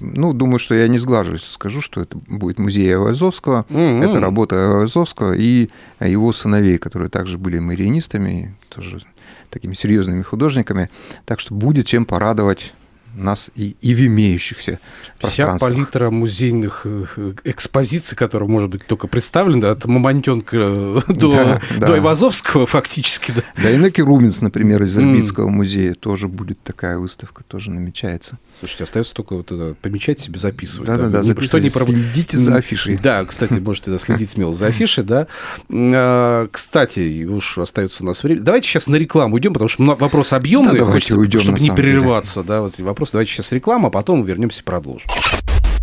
ну, 0.00 0.34
думаю, 0.34 0.58
что 0.58 0.74
я 0.74 0.86
не 0.88 0.98
сглажусь, 0.98 1.44
скажу, 1.44 1.80
что 1.80 2.02
это 2.02 2.18
будет 2.26 2.58
музей 2.58 2.92
Айвазовского. 2.92 3.64
mm 3.70 4.04
Это 4.04 4.20
работа 4.20 4.56
Айвазовского 4.56 5.32
и 5.32 5.70
его 5.98 6.32
сыновей, 6.34 6.76
которые 6.76 7.08
также 7.08 7.38
были 7.38 7.58
мариинистами, 7.58 8.54
тоже 8.68 9.00
такими 9.48 9.72
серьезными 9.72 10.20
художниками. 10.20 10.90
Так 11.24 11.40
что 11.40 11.54
будет 11.54 11.86
чем 11.86 12.04
порадовать 12.04 12.74
нас 13.16 13.50
и, 13.54 13.76
и 13.80 13.94
в 13.94 14.06
имеющихся 14.06 14.78
Вся 15.18 15.56
палитра 15.58 16.10
музейных 16.10 16.82
э, 16.84 17.34
экспозиций, 17.44 18.16
которая 18.16 18.48
может 18.48 18.70
быть 18.70 18.86
только 18.86 19.06
представлена, 19.06 19.70
от 19.70 19.84
Мамонтенка 19.84 20.56
э, 20.56 21.00
до, 21.08 21.30
да, 21.32 21.60
до 21.78 21.86
да. 21.86 21.98
Ивазовского 21.98 22.66
фактически. 22.66 23.32
Да, 23.32 23.42
да 23.62 23.70
и 23.70 23.76
Неки 23.76 24.02
Рубинс, 24.02 24.40
например, 24.40 24.82
из 24.82 24.96
Ирбитского 24.96 25.48
mm. 25.48 25.52
музея 25.52 25.94
тоже 25.94 26.28
будет 26.28 26.60
такая 26.62 26.98
выставка, 26.98 27.42
тоже 27.44 27.70
намечается. 27.70 28.38
Слушайте, 28.60 28.84
остается 28.84 29.14
только 29.14 29.34
вот 29.36 29.52
это, 29.52 29.74
помечать 29.80 30.20
себе, 30.20 30.38
записывать. 30.38 30.86
Да-да-да, 30.86 31.22
что 31.22 31.58
не 31.58 31.68
следите 31.68 32.38
за 32.38 32.56
афишей. 32.56 32.98
Да, 33.02 33.24
кстати, 33.24 33.54
можете 33.54 33.98
следить 33.98 34.30
смело 34.30 34.54
за 34.54 34.66
афишей, 34.68 35.04
да. 35.04 35.26
А, 35.70 36.48
кстати, 36.50 37.24
уж 37.24 37.58
остается 37.58 38.02
у 38.02 38.06
нас 38.06 38.22
время. 38.22 38.40
Давайте 38.40 38.68
сейчас 38.68 38.86
на 38.86 38.96
рекламу 38.96 39.38
идем, 39.38 39.52
потому 39.52 39.68
что 39.68 39.82
вопрос 39.84 40.32
объемный, 40.32 40.78
да, 40.78 40.86
хочется, 40.86 41.18
уйдем, 41.18 41.40
чтобы 41.40 41.60
не 41.60 41.70
прерываться. 41.70 42.42
Да, 42.42 42.62
вот 42.62 42.78
вопрос. 42.78 43.05
Давайте 43.12 43.32
сейчас 43.32 43.52
реклама, 43.52 43.88
а 43.88 43.90
потом 43.90 44.22
вернемся 44.22 44.60
и 44.60 44.64
продолжим. 44.64 45.08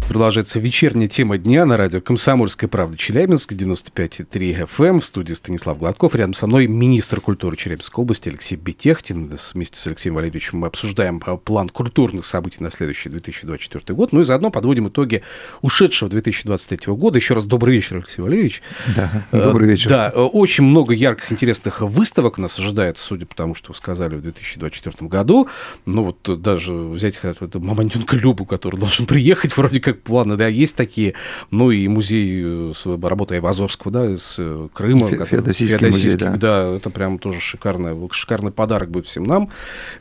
Продолжается 0.08 0.60
вечерняя 0.60 1.08
тема 1.08 1.38
дня 1.40 1.66
на 1.66 1.76
радио 1.76 2.00
«Комсомольская 2.00 2.70
правда» 2.70 2.98
Челябинск, 2.98 3.54
95,3 3.54 4.68
FM. 4.68 5.00
В 5.00 5.06
студии 5.06 5.34
Станислав 5.34 5.80
Гладков. 5.80 6.14
Рядом 6.14 6.34
со 6.34 6.46
мной 6.46 6.68
министр 6.68 7.20
культуры 7.20 7.56
Челябинской 7.56 8.04
области 8.04 8.30
Алексей 8.30 8.56
Бетехтин. 8.56 9.32
Вместе 9.54 9.80
с 9.80 9.88
Алексеем 9.88 10.16
Валерьевичем 10.16 10.60
мы 10.60 10.68
обсуждаем 10.68 11.20
план 11.20 11.70
культурных 11.70 12.26
событий 12.26 12.58
на 12.60 12.70
следующий 12.70 13.10
2024 13.10 13.96
год. 13.96 14.12
Ну 14.12 14.20
и 14.20 14.24
заодно 14.24 14.52
подводим 14.52 14.90
итоги 14.90 15.24
ушедшего 15.62 16.12
2023 16.12 16.94
года. 16.94 17.18
Еще 17.18 17.34
раз 17.34 17.46
добрый 17.46 17.74
вечер, 17.74 17.96
Алексей 17.98 18.22
Валерьевич. 18.22 18.62
Да, 18.96 19.26
добрый 19.32 19.68
вечер. 19.68 19.90
Да, 19.90 20.10
очень 20.10 20.66
много 20.66 20.94
ярких, 20.94 21.32
интересных 21.32 21.82
выставок 21.82 22.38
нас 22.38 22.60
ожидает, 22.60 23.00
судя 23.00 23.26
по 23.26 23.36
тому, 23.36 23.56
что 23.56 23.72
вы 23.72 23.76
сказали 23.76 24.16
в 24.16 24.22
2024 24.22 25.10
году. 25.10 25.48
Ну 25.86 26.04
вот 26.04 26.42
даже 26.42 26.74
взять 26.74 27.18
хотя 27.18 27.46
бы 27.48 27.66
Мамонтенка 27.66 28.16
Любу, 28.16 28.46
который 28.46 28.80
должен 28.80 29.08
приехать 29.08 29.58
вроде 29.58 29.80
как 29.80 29.93
планы, 29.94 30.38
да, 30.38 30.48
есть 30.48 30.76
такие. 30.76 31.14
Ну 31.52 31.72
и 31.72 31.88
музей 31.88 32.42
э, 32.44 32.74
с 32.76 32.86
работой 32.86 33.38
Айвазовского, 33.38 33.92
да, 33.92 34.10
из 34.10 34.36
э, 34.38 34.68
Крыма. 34.74 35.08
Фе 35.08 35.26
Феодосийский, 35.26 35.78
Феодосийский 35.80 36.26
музей, 36.26 36.38
да. 36.38 36.38
да. 36.38 36.76
это 36.76 36.90
прям 36.90 37.20
тоже 37.20 37.40
шикарный, 37.40 37.96
шикарный 38.12 38.52
подарок 38.52 38.90
будет 38.90 39.08
всем 39.08 39.24
нам, 39.24 39.50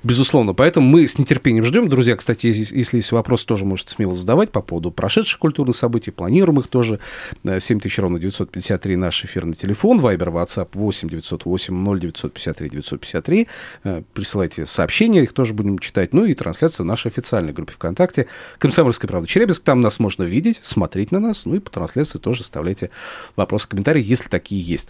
безусловно. 0.02 0.54
Поэтому 0.54 0.86
мы 0.86 1.06
с 1.06 1.18
нетерпением 1.18 1.64
ждем. 1.64 1.88
Друзья, 1.88 2.16
кстати, 2.16 2.46
если 2.46 2.96
есть 2.96 3.12
вопросы, 3.12 3.46
тоже 3.46 3.64
можете 3.64 3.94
смело 3.94 4.14
задавать 4.14 4.50
по 4.50 4.60
поводу 4.62 4.90
прошедших 4.90 5.38
культурных 5.38 5.76
событий, 5.76 6.10
планируем 6.10 6.60
их 6.60 6.68
тоже. 6.68 6.98
7000 7.44 7.98
ровно 7.98 8.18
953 8.18 8.96
наш 8.96 9.24
эфирный 9.24 9.54
телефон, 9.54 9.98
Вайбер, 9.98 10.28
WhatsApp 10.28 10.68
8 10.72 11.08
908 11.08 12.00
0953 12.00 12.70
953. 12.70 13.48
Присылайте 14.14 14.66
сообщения, 14.66 15.22
их 15.22 15.32
тоже 15.32 15.54
будем 15.54 15.78
читать. 15.78 16.12
Ну 16.12 16.24
и 16.24 16.34
трансляция 16.34 16.84
в 16.84 16.86
нашей 16.86 17.08
официальной 17.08 17.52
группе 17.52 17.72
ВКонтакте 17.72 18.26
«Комсомольская 18.58 19.08
правда 19.08 19.28
Челябинск». 19.28 19.62
Там 19.62 19.80
нас 19.82 19.98
можно 19.98 20.22
видеть, 20.22 20.60
смотреть 20.62 21.12
на 21.12 21.20
нас, 21.20 21.44
ну 21.46 21.56
и 21.56 21.58
по 21.58 21.70
трансляции 21.70 22.18
тоже 22.18 22.42
оставляйте 22.42 22.90
вопросы, 23.36 23.68
комментарии, 23.68 24.02
если 24.02 24.28
такие 24.28 24.60
есть. 24.60 24.88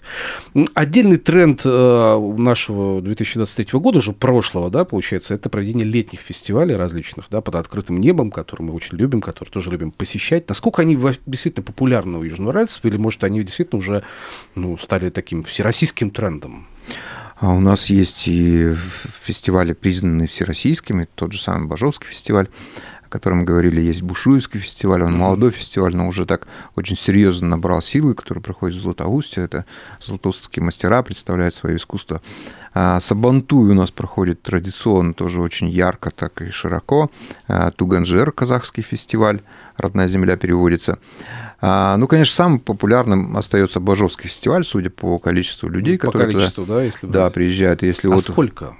Отдельный 0.75 1.17
тренд 1.17 1.63
э, 1.65 2.35
нашего 2.37 3.03
2023 3.03 3.79
года, 3.79 3.99
уже 3.99 4.13
прошлого, 4.13 4.71
да, 4.71 4.85
получается, 4.85 5.35
это 5.35 5.49
проведение 5.49 5.87
летних 5.87 6.21
фестивалей 6.21 6.77
различных, 6.77 7.27
да, 7.31 7.41
под 7.41 7.57
открытым 7.57 8.01
небом, 8.01 8.31
которые 8.31 8.69
мы 8.69 8.75
очень 8.75 8.97
любим, 8.97 9.21
которые 9.21 9.53
тоже 9.53 9.71
любим 9.71 9.91
посещать. 9.91 10.49
Насколько 10.49 10.83
они 10.83 10.99
действительно 11.27 11.65
популярны 11.65 12.19
у 12.19 12.23
южноуральцев, 12.23 12.85
или, 12.85 12.97
может, 12.97 13.25
они 13.25 13.43
действительно 13.43 13.79
уже 13.79 14.03
ну, 14.55 14.77
стали 14.79 15.11
таким 15.11 15.43
всероссийским 15.43 16.11
трендом? 16.11 16.67
А 17.43 17.51
у 17.51 17.59
нас 17.59 17.87
есть 17.87 18.29
и 18.29 18.73
фестивали, 19.25 19.73
признанные 19.73 20.29
всероссийскими, 20.29 21.09
тот 21.17 21.33
же 21.33 21.41
самый 21.41 21.67
Бажовский 21.67 22.07
фестиваль, 22.07 22.49
котором 23.13 23.39
мы 23.39 23.45
говорили, 23.45 23.81
есть 23.81 24.03
Бушуевский 24.03 24.59
фестиваль, 24.59 25.03
он 25.03 25.17
молодой 25.17 25.51
фестиваль, 25.51 25.95
но 25.95 26.09
уже 26.09 26.25
так 26.25 26.49
очень 26.77 26.97
серьезно 26.97 27.49
набрал 27.49 27.83
силы, 27.83 28.15
который 28.15 28.43
проходит 28.43 28.79
в 28.79 28.81
Златоусте. 28.81 29.43
Это 29.43 29.67
златоустские 30.01 30.65
мастера 30.65 31.03
представляют 31.03 31.55
свое 31.55 31.77
искусство. 31.77 32.23
А 32.75 33.01
Сабантуй 33.01 33.71
у 33.71 33.75
нас 33.75 33.91
проходит 33.91 34.41
традиционно 34.41 35.13
тоже 35.13 35.43
очень 35.43 35.69
ярко, 35.69 36.11
так 36.11 36.41
и 36.41 36.51
широко. 36.51 37.11
А 37.49 37.71
Туганжер, 37.71 38.33
казахский 38.33 38.83
фестиваль, 38.83 39.43
родная 39.77 40.09
земля 40.09 40.37
переводится. 40.37 40.99
А, 41.61 41.99
ну, 41.99 42.07
конечно, 42.07 42.35
самым 42.35 42.61
популярным 42.61 43.37
остается 43.37 43.79
Бажовский 43.79 44.31
фестиваль, 44.31 44.65
судя 44.65 44.89
по 44.89 45.19
количеству 45.19 45.69
людей, 45.69 45.99
по 45.99 46.07
которые 46.07 46.33
количеству, 46.33 46.65
туда, 46.65 46.77
да, 46.77 46.85
если 46.85 47.07
да, 47.07 47.29
приезжают. 47.29 47.83
Если 47.83 48.09
а 48.09 48.13
вот... 48.13 48.23
сколько? 48.23 48.75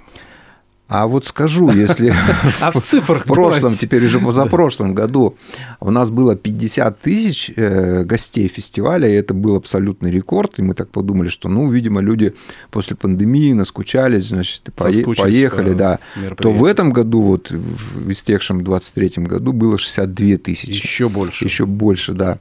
А 0.87 1.07
вот 1.07 1.25
скажу, 1.25 1.71
если 1.71 2.13
а 2.61 2.71
в 2.71 2.75
цифрах 2.75 3.25
в 3.25 3.27
прошлом, 3.27 3.71
теперь 3.71 4.05
уже 4.05 4.19
позапрошлом 4.19 4.93
году 4.93 5.37
у 5.79 5.89
нас 5.91 6.11
было 6.11 6.35
50 6.35 6.99
тысяч 6.99 7.51
э, 7.55 8.03
гостей 8.03 8.47
фестиваля, 8.47 9.09
и 9.09 9.13
это 9.13 9.33
был 9.33 9.55
абсолютный 9.55 10.11
рекорд, 10.11 10.59
и 10.59 10.61
мы 10.61 10.73
так 10.73 10.89
подумали, 10.89 11.29
что, 11.29 11.47
ну, 11.47 11.69
видимо, 11.71 12.01
люди 12.01 12.33
после 12.69 12.95
пандемии 12.95 13.53
наскучались, 13.53 14.25
значит, 14.25 14.69
поехали, 14.75 15.73
да, 15.73 15.99
то 16.37 16.51
в 16.51 16.65
этом 16.65 16.91
году, 16.91 17.21
вот 17.21 17.49
в 17.49 18.11
истекшем 18.11 18.63
23 18.63 19.23
году 19.23 19.53
было 19.53 19.77
62 19.77 20.37
тысячи. 20.37 20.69
Еще 20.69 21.07
больше. 21.09 21.45
Еще 21.45 21.65
больше, 21.65 22.13
да. 22.13 22.39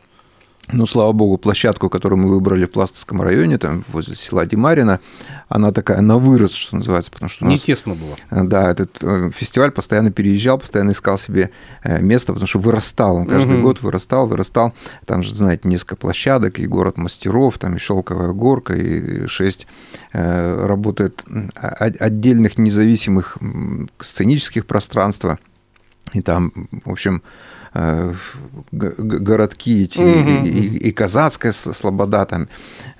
Ну, 0.69 0.87
слава 0.87 1.12
богу, 1.12 1.38
площадку, 1.38 1.88
которую 1.88 2.21
мы 2.21 2.31
выбрали 2.31 2.64
в 2.64 2.71
Пластовском 2.71 3.21
районе, 3.21 3.59
там, 3.59 3.85
возле 3.88 4.14
села 4.14 4.47
Димарина, 4.47 5.00
она 5.49 5.73
такая 5.73 6.00
на 6.00 6.19
вырос, 6.19 6.52
что 6.52 6.76
называется, 6.76 7.11
потому 7.11 7.28
что 7.28 7.45
у 7.45 7.49
нас... 7.49 7.52
Не 7.52 7.59
тесно 7.59 7.95
было. 7.95 8.45
Да, 8.45 8.71
этот 8.71 8.97
э, 9.02 9.31
фестиваль 9.35 9.73
постоянно 9.73 10.12
переезжал, 10.12 10.59
постоянно 10.59 10.92
искал 10.92 11.19
себе 11.19 11.50
э, 11.83 12.00
место, 12.00 12.33
потому 12.33 12.47
что 12.47 12.59
вырастал, 12.59 13.16
он 13.16 13.26
каждый 13.26 13.57
угу. 13.57 13.62
год 13.62 13.83
вырастал, 13.83 14.26
вырастал. 14.26 14.73
Там 15.04 15.23
же, 15.23 15.35
знаете, 15.35 15.69
несколько 15.69 15.97
площадок, 15.97 16.59
и 16.59 16.66
город 16.66 16.97
мастеров, 16.97 17.59
там 17.59 17.75
и 17.75 17.78
шелковая 17.78 18.33
горка, 18.33 18.75
и 18.75 19.26
шесть 19.26 19.66
э, 20.12 20.66
работает 20.66 21.25
отдельных 21.54 22.57
независимых 22.57 23.37
сценических 24.00 24.64
пространства. 24.66 25.38
И 26.12 26.23
там, 26.23 26.52
в 26.85 26.90
общем, 26.90 27.23
Э, 27.23 27.26
городки 28.71 29.85
эти, 29.85 29.99
угу. 29.99 30.47
и, 30.47 30.88
и, 30.88 30.93
казацкая 30.93 31.52
слобода, 31.52 32.26
там, 32.26 32.43
э, 32.43 32.47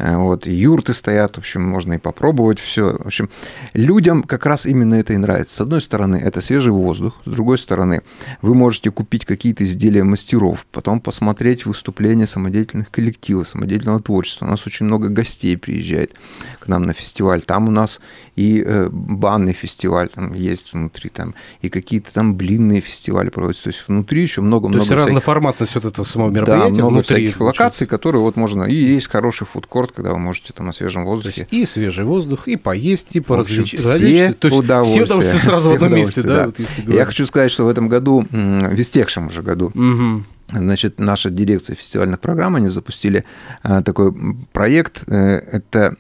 вот, 0.03 0.47
и 0.47 0.53
юрты 0.53 0.95
стоят, 0.95 1.37
в 1.37 1.39
общем, 1.39 1.63
можно 1.63 1.93
и 1.95 1.99
попробовать 1.99 2.59
все. 2.59 2.97
В 2.99 3.07
общем, 3.07 3.29
людям 3.75 4.23
как 4.23 4.47
раз 4.47 4.67
именно 4.67 4.95
это 4.95 5.13
и 5.13 5.17
нравится. 5.17 5.55
С 5.55 5.61
одной 5.61 5.81
стороны, 5.81 6.17
это 6.17 6.41
свежий 6.41 6.73
воздух, 6.73 7.21
с 7.25 7.31
другой 7.31 7.59
стороны, 7.59 8.03
вы 8.41 8.55
можете 8.55 8.91
купить 8.91 9.27
какие-то 9.27 9.65
изделия 9.65 10.05
мастеров, 10.05 10.65
потом 10.73 11.01
посмотреть 11.01 11.67
выступления 11.67 12.27
самодеятельных 12.27 12.91
коллективов, 12.91 13.49
самодеятельного 13.49 14.01
творчества. 14.01 14.47
У 14.47 14.49
нас 14.49 14.67
очень 14.67 14.87
много 14.87 15.09
гостей 15.09 15.57
приезжает 15.57 16.15
к 16.61 16.67
нам 16.67 16.85
на 16.85 16.95
фестиваль. 16.95 17.43
Там 17.43 17.69
у 17.69 17.71
нас 17.71 18.01
и 18.37 18.63
э, 18.67 18.89
банный 18.91 19.53
фестиваль 19.53 20.09
там 20.09 20.33
есть 20.33 20.73
внутри, 20.73 21.11
там, 21.11 21.35
и 21.61 21.69
какие-то 21.69 22.13
там 22.13 22.35
блинные 22.37 22.81
фестивали 22.81 23.29
проводятся. 23.29 23.65
То 23.65 23.71
есть 23.71 23.87
внутри 23.87 24.23
еще 24.23 24.41
много 24.41 24.63
много-много 24.63 24.79
То 24.79 24.85
есть 24.85 24.89
всяких... 24.89 25.07
разноформатность 25.07 25.75
вот 25.75 25.85
этого 25.85 26.05
самого 26.05 26.31
мероприятия 26.31 26.69
да, 26.69 26.75
много 26.75 26.95
внутри 26.95 27.17
всяких 27.17 27.41
локаций, 27.41 27.87
которые 27.87 28.23
вот 28.23 28.37
можно... 28.37 28.65
И 28.65 28.75
есть 28.75 29.09
хороший 29.09 29.47
фудкорт, 29.47 29.92
когда 29.95 30.11
вы 30.11 30.19
можете 30.19 30.53
там 30.53 30.67
на 30.67 30.73
свежем 30.73 31.05
воздухе. 31.05 31.47
и 31.51 31.67
свежий 31.67 32.05
воздух, 32.05 32.49
и 32.49 32.57
поесть, 32.57 33.09
и 33.13 33.21
поразвлечься. 33.21 33.77
Все 33.77 34.33
То 34.33 34.49
есть 34.49 34.59
удовольствия. 34.59 35.05
все 35.05 35.05
удовольствия 35.05 35.39
сразу 35.41 35.69
все 35.69 35.79
в 35.79 35.83
одном 35.83 35.99
месте, 35.99 36.23
да? 36.23 36.37
да. 36.37 36.47
Вот, 36.47 36.95
Я 36.95 37.05
хочу 37.05 37.27
сказать, 37.27 37.51
что 37.51 37.65
в 37.65 37.69
этом 37.69 37.89
году, 37.89 38.27
в 38.31 38.81
истекшем 38.81 39.27
уже 39.27 39.43
году, 39.43 39.67
угу. 39.75 40.25
Значит, 40.55 40.99
наша 40.99 41.31
дирекция 41.31 41.77
фестивальных 41.77 42.21
программ, 42.21 42.57
они 42.57 42.69
запустили 42.69 43.25
а, 43.63 43.83
такой 43.83 44.13
проект. 44.53 45.03
Э, 45.07 45.39
это 45.39 45.97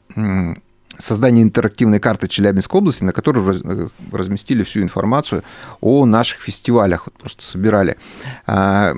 создание 0.99 1.43
интерактивной 1.43 2.01
карты 2.01 2.29
Челябинской 2.29 2.79
области, 2.79 3.05
на 3.05 3.13
которой 3.13 3.45
э, 3.65 3.89
разместили 4.13 4.63
всю 4.63 4.83
информацию 4.83 5.43
о 5.81 6.07
наших 6.07 6.41
фестивалях, 6.41 7.07
вот 7.07 7.15
просто 7.15 7.43
собирали. 7.43 7.97
А, 8.47 8.95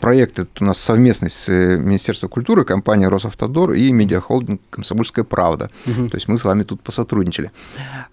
проект 0.00 0.38
этот 0.38 0.60
у 0.62 0.64
нас 0.64 0.78
совместный 0.78 1.30
с 1.30 1.48
э, 1.48 1.78
Министерством 1.78 2.30
культуры, 2.30 2.64
компания 2.64 3.08
Росавтодор 3.08 3.72
и 3.72 3.90
медиахолдинг 3.92 4.60
«Комсомольская 4.70 5.24
правда». 5.24 5.70
Угу. 5.86 6.08
То 6.10 6.16
есть 6.16 6.28
мы 6.28 6.38
с 6.38 6.44
вами 6.44 6.62
тут 6.62 6.80
посотрудничали. 6.82 7.50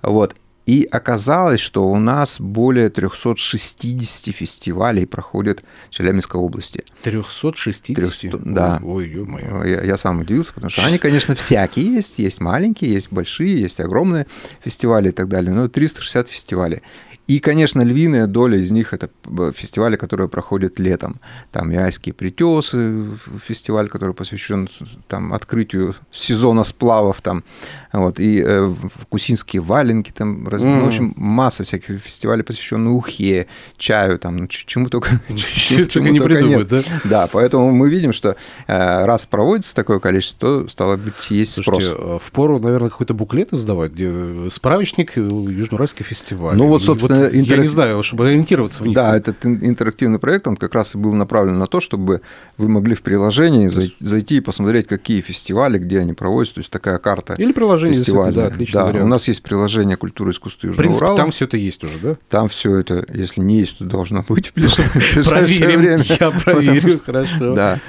Вот. 0.01 0.35
И 0.65 0.87
оказалось, 0.89 1.59
что 1.59 1.85
у 1.85 1.97
нас 1.99 2.39
более 2.39 2.89
360 2.89 4.33
фестивалей 4.33 5.05
проходят 5.05 5.63
в 5.89 5.91
Челябинской 5.91 6.39
области. 6.39 6.83
360? 7.03 7.95
300, 7.95 8.37
да. 8.39 8.79
Ой, 8.83 9.07
ё-моё. 9.07 9.63
Я, 9.63 9.83
я 9.83 9.97
сам 9.97 10.19
удивился, 10.19 10.53
потому 10.53 10.69
что 10.69 10.85
они, 10.85 10.97
конечно, 10.97 11.35
всякие 11.35 11.93
есть. 11.93 12.17
Есть 12.17 12.41
маленькие, 12.41 12.91
есть 12.91 13.11
большие, 13.11 13.61
есть 13.61 13.79
огромные 13.79 14.25
фестивали 14.63 15.09
и 15.09 15.11
так 15.11 15.29
далее. 15.29 15.53
Но 15.53 15.67
360 15.67 16.29
фестивалей. 16.29 16.81
И, 17.27 17.39
конечно, 17.39 17.81
львиная 17.81 18.27
доля 18.27 18.59
из 18.59 18.69
них 18.69 18.93
это 18.93 19.09
фестивали, 19.53 19.95
которые 19.95 20.29
проходят 20.29 20.79
летом. 20.79 21.19
Там 21.51 21.71
Яйские 21.71 22.13
притесы, 22.13 23.17
фестиваль, 23.43 23.89
который 23.89 24.13
посвящен 24.13 24.69
там, 25.07 25.33
открытию 25.33 25.95
сезона 26.11 26.63
сплавов, 26.63 27.21
там, 27.21 27.43
вот, 27.91 28.19
и 28.19 28.43
э, 28.45 28.73
Кусинские 29.09 29.61
валенки, 29.61 30.11
там, 30.11 30.47
раз... 30.47 30.61
mm. 30.61 30.75
ну, 30.75 30.83
в 30.83 30.87
общем, 30.87 31.13
масса 31.15 31.63
всяких 31.63 31.99
фестивалей, 31.99 32.43
посвященных 32.43 32.93
ухе, 32.93 33.47
чаю, 33.77 34.19
там, 34.19 34.37
ну, 34.37 34.47
чему 34.47 34.89
только, 34.89 35.21
чему 35.35 36.09
не 36.09 36.19
придумают, 36.19 36.67
да? 36.67 36.83
Да, 37.05 37.27
поэтому 37.27 37.71
мы 37.71 37.89
видим, 37.89 38.13
что 38.13 38.35
э, 38.67 39.05
раз 39.05 39.25
проводится 39.25 39.73
такое 39.73 39.99
количество, 39.99 40.63
то, 40.63 40.67
стало 40.67 40.97
быть, 40.97 41.13
есть 41.29 41.53
Слушайте, 41.53 41.91
спрос. 41.91 41.99
Э, 41.99 42.19
в 42.23 42.31
пору, 42.31 42.59
наверное, 42.59 42.89
какой-то 42.89 43.15
буклет 43.15 43.51
издавать, 43.53 43.93
где 43.93 44.49
справочник 44.51 45.17
Южноуральский 45.17 46.05
фестиваль. 46.05 46.55
Ну, 46.55 46.67
вот, 46.67 46.83
собственно, 46.83 47.14
интерак... 47.23 47.47
Я 47.47 47.57
не 47.57 47.67
знаю, 47.67 48.03
чтобы 48.03 48.27
ориентироваться 48.27 48.83
в 48.83 48.87
них. 48.87 48.95
Да, 48.95 49.15
этот 49.15 49.45
интерактивный 49.45 50.19
проект, 50.19 50.47
он 50.47 50.57
как 50.57 50.73
раз 50.75 50.95
и 50.95 50.97
был 50.97 51.13
направлен 51.13 51.57
на 51.57 51.67
то, 51.67 51.79
чтобы 51.79 52.21
вы 52.57 52.67
могли 52.67 52.95
в 52.95 53.01
приложении 53.01 53.67
зайти 53.99 54.37
и 54.37 54.39
посмотреть, 54.39 54.87
какие 54.87 55.21
фестивали, 55.21 55.77
где 55.77 55.99
они 55.99 56.13
проводятся, 56.13 56.55
то 56.55 56.59
есть 56.59 56.71
такая 56.71 56.97
карта 56.97 57.33
Или 57.37 57.51
приложение 57.51 57.97
фестиваля. 57.97 58.33
Да, 58.33 58.45
отлично. 58.47 58.81
Да, 58.81 58.85
вариант. 58.87 59.05
у 59.05 59.07
нас 59.07 59.27
есть 59.27 59.43
приложение 59.43 59.97
культуры 59.97 60.31
искусства 60.31 60.67
Южного 60.67 60.83
принципе, 60.83 61.05
Урала. 61.05 61.17
там 61.17 61.31
все 61.31 61.45
это 61.45 61.57
есть 61.57 61.83
уже, 61.83 61.97
да? 61.99 62.17
Там 62.29 62.49
все 62.49 62.77
это, 62.77 63.05
если 63.13 63.41
не 63.41 63.59
есть, 63.59 63.77
то 63.77 63.85
должно 63.85 64.23
быть 64.27 64.49
в 64.49 64.53
ближайшее 64.55 65.77
время. 65.77 66.03
Я 66.19 66.31
проверю, 66.31 66.99
хорошо. 67.05 67.55
Да. 67.55 67.79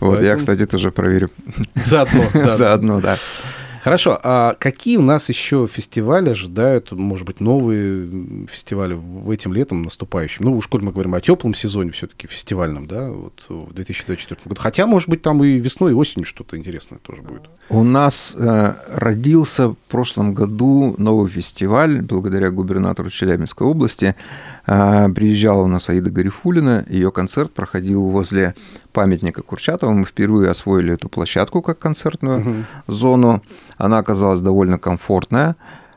Вот, 0.00 0.22
я, 0.22 0.36
кстати, 0.36 0.66
тоже 0.66 0.90
проверю. 0.90 1.30
Заодно. 1.74 2.24
Заодно, 2.54 3.00
да. 3.00 3.18
Хорошо, 3.84 4.18
а 4.22 4.54
какие 4.58 4.96
у 4.96 5.02
нас 5.02 5.28
еще 5.28 5.68
фестивали 5.70 6.30
ожидают, 6.30 6.90
может 6.92 7.26
быть, 7.26 7.38
новые 7.40 8.46
фестивали 8.46 8.94
в 8.94 9.30
этим 9.30 9.52
летом 9.52 9.82
наступающим? 9.82 10.46
Ну, 10.46 10.56
уж 10.56 10.68
коль 10.68 10.80
мы 10.80 10.90
говорим 10.90 11.14
о 11.14 11.20
теплом 11.20 11.52
сезоне 11.52 11.90
все-таки 11.90 12.26
фестивальном, 12.26 12.86
да, 12.86 13.10
вот 13.10 13.44
в 13.46 13.74
2024 13.74 14.40
году. 14.42 14.58
Хотя, 14.58 14.86
может 14.86 15.10
быть, 15.10 15.20
там 15.20 15.44
и 15.44 15.58
весной, 15.58 15.92
и 15.92 15.94
осенью 15.94 16.24
что-то 16.24 16.56
интересное 16.56 16.98
тоже 16.98 17.20
будет. 17.20 17.42
У 17.68 17.84
нас 17.84 18.34
э, 18.34 18.74
родился 18.88 19.68
в 19.68 19.76
прошлом 19.90 20.32
году 20.32 20.94
новый 20.96 21.28
фестиваль, 21.28 22.00
благодаря 22.00 22.50
губернатору 22.50 23.10
Челябинской 23.10 23.66
области. 23.66 24.14
Э, 24.66 25.10
приезжала 25.14 25.60
у 25.60 25.68
нас 25.68 25.90
Аида 25.90 26.08
Гарифулина, 26.08 26.86
ее 26.88 27.12
концерт 27.12 27.52
проходил 27.52 28.08
возле 28.08 28.54
памятника 28.94 29.42
Курчатова. 29.42 29.90
Мы 29.90 30.06
впервые 30.06 30.50
освоили 30.50 30.94
эту 30.94 31.10
площадку 31.10 31.60
как 31.60 31.78
концертную 31.78 32.40
угу. 32.40 32.54
зону. 32.86 33.42
Она 33.76 33.98
оказалась 33.98 34.40
довольно 34.40 34.78
комфортная. 34.78 35.56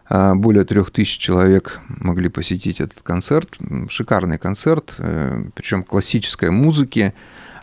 А, 0.10 0.36
более 0.36 0.66
трех 0.66 0.92
тысяч 0.92 1.18
человек 1.18 1.80
могли 1.88 2.28
посетить 2.28 2.82
этот 2.82 3.02
концерт. 3.02 3.58
Шикарный 3.88 4.38
концерт, 4.38 4.96
э, 4.98 5.44
причем 5.54 5.84
классической 5.84 6.50
музыки 6.50 7.14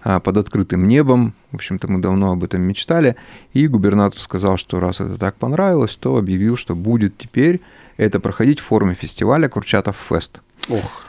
а, 0.03 0.20
под 0.20 0.37
открытым 0.37 0.87
небом. 0.87 1.35
В 1.51 1.57
общем-то, 1.57 1.90
мы 1.90 2.01
давно 2.01 2.33
об 2.33 2.44
этом 2.44 2.62
мечтали. 2.62 3.16
И 3.53 3.66
губернатор 3.66 4.20
сказал, 4.20 4.57
что 4.57 4.79
раз 4.79 5.01
это 5.01 5.18
так 5.18 5.35
понравилось, 5.35 5.97
то 5.97 6.16
объявил, 6.16 6.57
что 6.57 6.75
будет 6.75 7.18
теперь 7.18 7.61
это 7.97 8.20
проходить 8.20 8.61
в 8.61 8.64
форме 8.64 8.94
фестиваля 8.94 9.49
Курчатов 9.49 9.97
Фест. 10.09 10.40
Ох, 10.68 11.04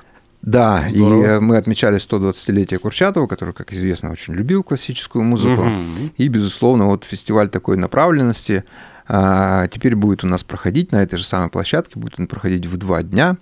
да, 0.45 0.85
Здорово. 0.89 1.23
и 1.23 1.25
э, 1.25 1.39
мы 1.39 1.57
отмечали 1.57 1.97
120-летие 1.97 2.77
Курчатова, 2.77 3.25
который, 3.25 3.53
как 3.53 3.73
известно, 3.73 4.11
очень 4.11 4.35
любил 4.35 4.63
классическую 4.63 5.23
музыку. 5.23 5.63
Угу. 5.63 6.11
И, 6.17 6.27
безусловно, 6.27 6.85
вот 6.85 7.03
фестиваль 7.03 7.49
такой 7.49 7.77
направленности 7.77 8.63
а, 9.07 9.67
теперь 9.67 9.95
будет 9.95 10.23
у 10.23 10.27
нас 10.27 10.43
проходить 10.43 10.91
на 10.91 11.01
этой 11.01 11.17
же 11.17 11.25
самой 11.25 11.49
площадке, 11.49 11.99
будет 11.99 12.19
он 12.19 12.27
проходить 12.27 12.67
в 12.67 12.77
два 12.77 13.01
дня. 13.01 13.37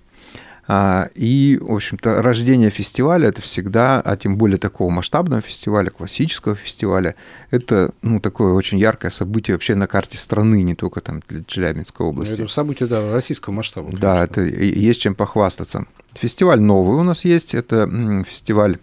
А, 0.66 1.10
и, 1.14 1.60
в 1.62 1.74
общем-то, 1.74 2.22
рождение 2.22 2.70
фестиваля 2.70 3.28
это 3.28 3.42
всегда, 3.42 4.00
а 4.00 4.16
тем 4.16 4.38
более 4.38 4.58
такого 4.58 4.90
масштабного 4.90 5.42
фестиваля, 5.42 5.90
классического 5.90 6.56
фестиваля, 6.56 7.16
это 7.52 7.94
ну, 8.02 8.22
такое 8.22 8.54
очень 8.54 8.80
яркое 8.80 9.12
событие 9.12 9.56
вообще 9.56 9.76
на 9.76 9.88
карте 9.88 10.18
страны, 10.18 10.64
не 10.64 10.74
только 10.74 11.02
там 11.02 11.22
для 11.28 11.44
Челябинской 11.44 12.06
области. 12.06 12.34
Это 12.40 12.48
событие 12.48 12.88
да, 12.88 13.12
российского 13.12 13.54
масштаба. 13.54 13.92
Да, 13.92 14.24
это 14.24 14.42
есть 14.42 15.02
чем 15.02 15.16
похвастаться. 15.16 15.86
Фестиваль 16.14 16.62
новый 16.62 16.96
у 16.98 17.04
нас 17.04 17.26
есть, 17.26 17.54
это 17.54 17.90
фестиваль 18.26 18.78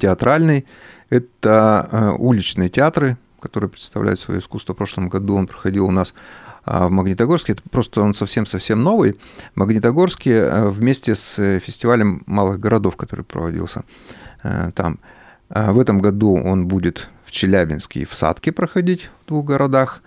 театральный, 0.00 0.64
это 1.10 1.88
э, 1.90 2.10
уличные 2.18 2.70
театры, 2.70 3.18
которые 3.40 3.68
представляют 3.68 4.20
свое 4.20 4.40
искусство. 4.40 4.72
В 4.72 4.76
прошлом 4.76 5.10
году 5.10 5.34
он 5.34 5.46
проходил 5.46 5.86
у 5.86 5.90
нас 5.90 6.14
в 6.64 6.88
Магнитогорске. 6.90 7.52
Это 7.52 7.62
просто 7.70 8.00
он 8.00 8.14
совсем-совсем 8.14 8.82
новый. 8.82 9.18
В 9.54 9.58
Магнитогорске 9.58 10.32
э, 10.32 10.68
вместе 10.68 11.14
с 11.14 11.38
э, 11.38 11.58
фестивалем 11.58 12.22
малых 12.26 12.60
городов, 12.60 12.96
который 12.96 13.24
проводился 13.24 13.84
там. 14.74 14.98
В 15.48 15.78
этом 15.78 16.00
году 16.00 16.34
он 16.34 16.66
будет 16.66 17.08
в 17.24 17.30
Челябинске 17.30 18.00
и 18.00 18.04
в 18.04 18.14
Садке 18.14 18.50
проходить 18.50 19.08
в 19.24 19.28
двух 19.28 19.44
городах. 19.46 20.02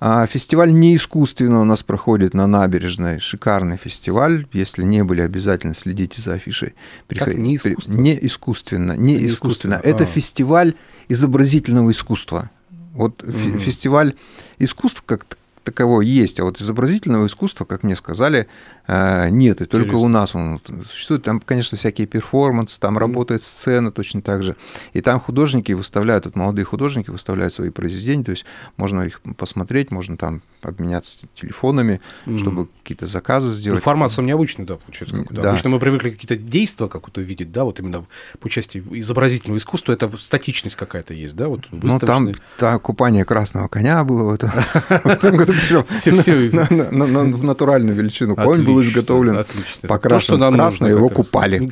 А 0.00 0.26
фестиваль 0.26 0.72
не 0.72 0.96
искусственно 0.96 1.60
у 1.60 1.64
нас 1.64 1.82
проходит 1.82 2.34
на 2.34 2.46
набережной. 2.46 3.20
Шикарный 3.20 3.76
фестиваль. 3.76 4.46
Если 4.52 4.82
не 4.82 5.04
были, 5.04 5.20
обязательно 5.20 5.72
следите 5.72 6.20
за 6.20 6.34
афишей. 6.34 6.74
Как 7.08 7.34
не 7.34 7.56
искусственно? 7.56 8.00
Не 8.00 8.18
искусственно. 8.20 8.92
Не, 8.92 9.14
не 9.14 9.26
искусственно. 9.26 9.74
искусственно. 9.76 9.80
Это 9.82 10.04
а. 10.04 10.06
фестиваль 10.06 10.74
изобразительного 11.08 11.90
искусства. 11.90 12.50
Вот 12.92 13.22
mm-hmm. 13.22 13.58
фестиваль 13.58 14.14
искусств 14.58 15.02
как 15.06 15.24
такового 15.64 16.02
есть, 16.02 16.38
а 16.38 16.44
вот 16.44 16.60
изобразительного 16.60 17.26
искусства, 17.26 17.64
как 17.64 17.82
мне 17.82 17.96
сказали, 17.96 18.46
э, 18.86 19.28
нет, 19.30 19.60
и 19.60 19.64
только 19.64 19.88
Интересно. 19.88 20.06
у 20.06 20.08
нас 20.08 20.34
он 20.34 20.60
существует. 20.88 21.24
Там, 21.24 21.40
конечно, 21.40 21.76
всякие 21.76 22.06
перформансы, 22.06 22.78
там 22.78 22.98
работает 22.98 23.42
сцена 23.42 23.90
точно 23.90 24.22
так 24.22 24.42
же. 24.42 24.56
И 24.92 25.00
там 25.00 25.18
художники 25.20 25.72
выставляют, 25.72 26.26
вот 26.26 26.36
молодые 26.36 26.64
художники 26.64 27.10
выставляют 27.10 27.54
свои 27.54 27.70
произведения, 27.70 28.24
то 28.24 28.30
есть 28.30 28.44
можно 28.76 29.02
их 29.02 29.20
посмотреть, 29.36 29.90
можно 29.90 30.16
там 30.16 30.42
обменяться 30.62 31.26
телефонами, 31.34 32.00
mm. 32.26 32.38
чтобы 32.38 32.68
какие-то 32.82 33.06
заказы 33.06 33.50
сделать. 33.50 33.80
Информация 33.80 34.24
необычная, 34.24 34.66
да, 34.66 34.76
получается. 34.76 35.24
Да. 35.30 35.48
Обычно 35.48 35.70
мы 35.70 35.78
привыкли 35.78 36.10
какие-то 36.10 36.36
действия 36.36 36.88
как-то 36.88 37.20
видеть, 37.20 37.52
да, 37.52 37.64
вот 37.64 37.80
именно 37.80 38.04
по 38.40 38.50
части 38.50 38.82
изобразительного 38.90 39.58
искусства, 39.58 39.92
это 39.92 40.14
статичность 40.18 40.76
какая-то 40.76 41.14
есть, 41.14 41.34
да, 41.34 41.48
вот 41.48 41.66
Ну, 41.70 41.98
там 41.98 42.32
да, 42.58 42.78
купание 42.78 43.24
красного 43.24 43.68
коня 43.68 44.04
было 44.04 44.24
в 44.24 44.34
этом, 44.34 44.50
в 45.04 45.06
году 45.70 47.36
в 47.36 47.44
натуральную 47.44 47.96
величину. 47.96 48.36
Конь 48.36 48.62
был 48.62 48.80
изготовлен, 48.82 49.44
покрашен 49.82 50.38
в 50.38 50.52
красное, 50.52 50.90
его 50.90 51.08
купали. 51.08 51.70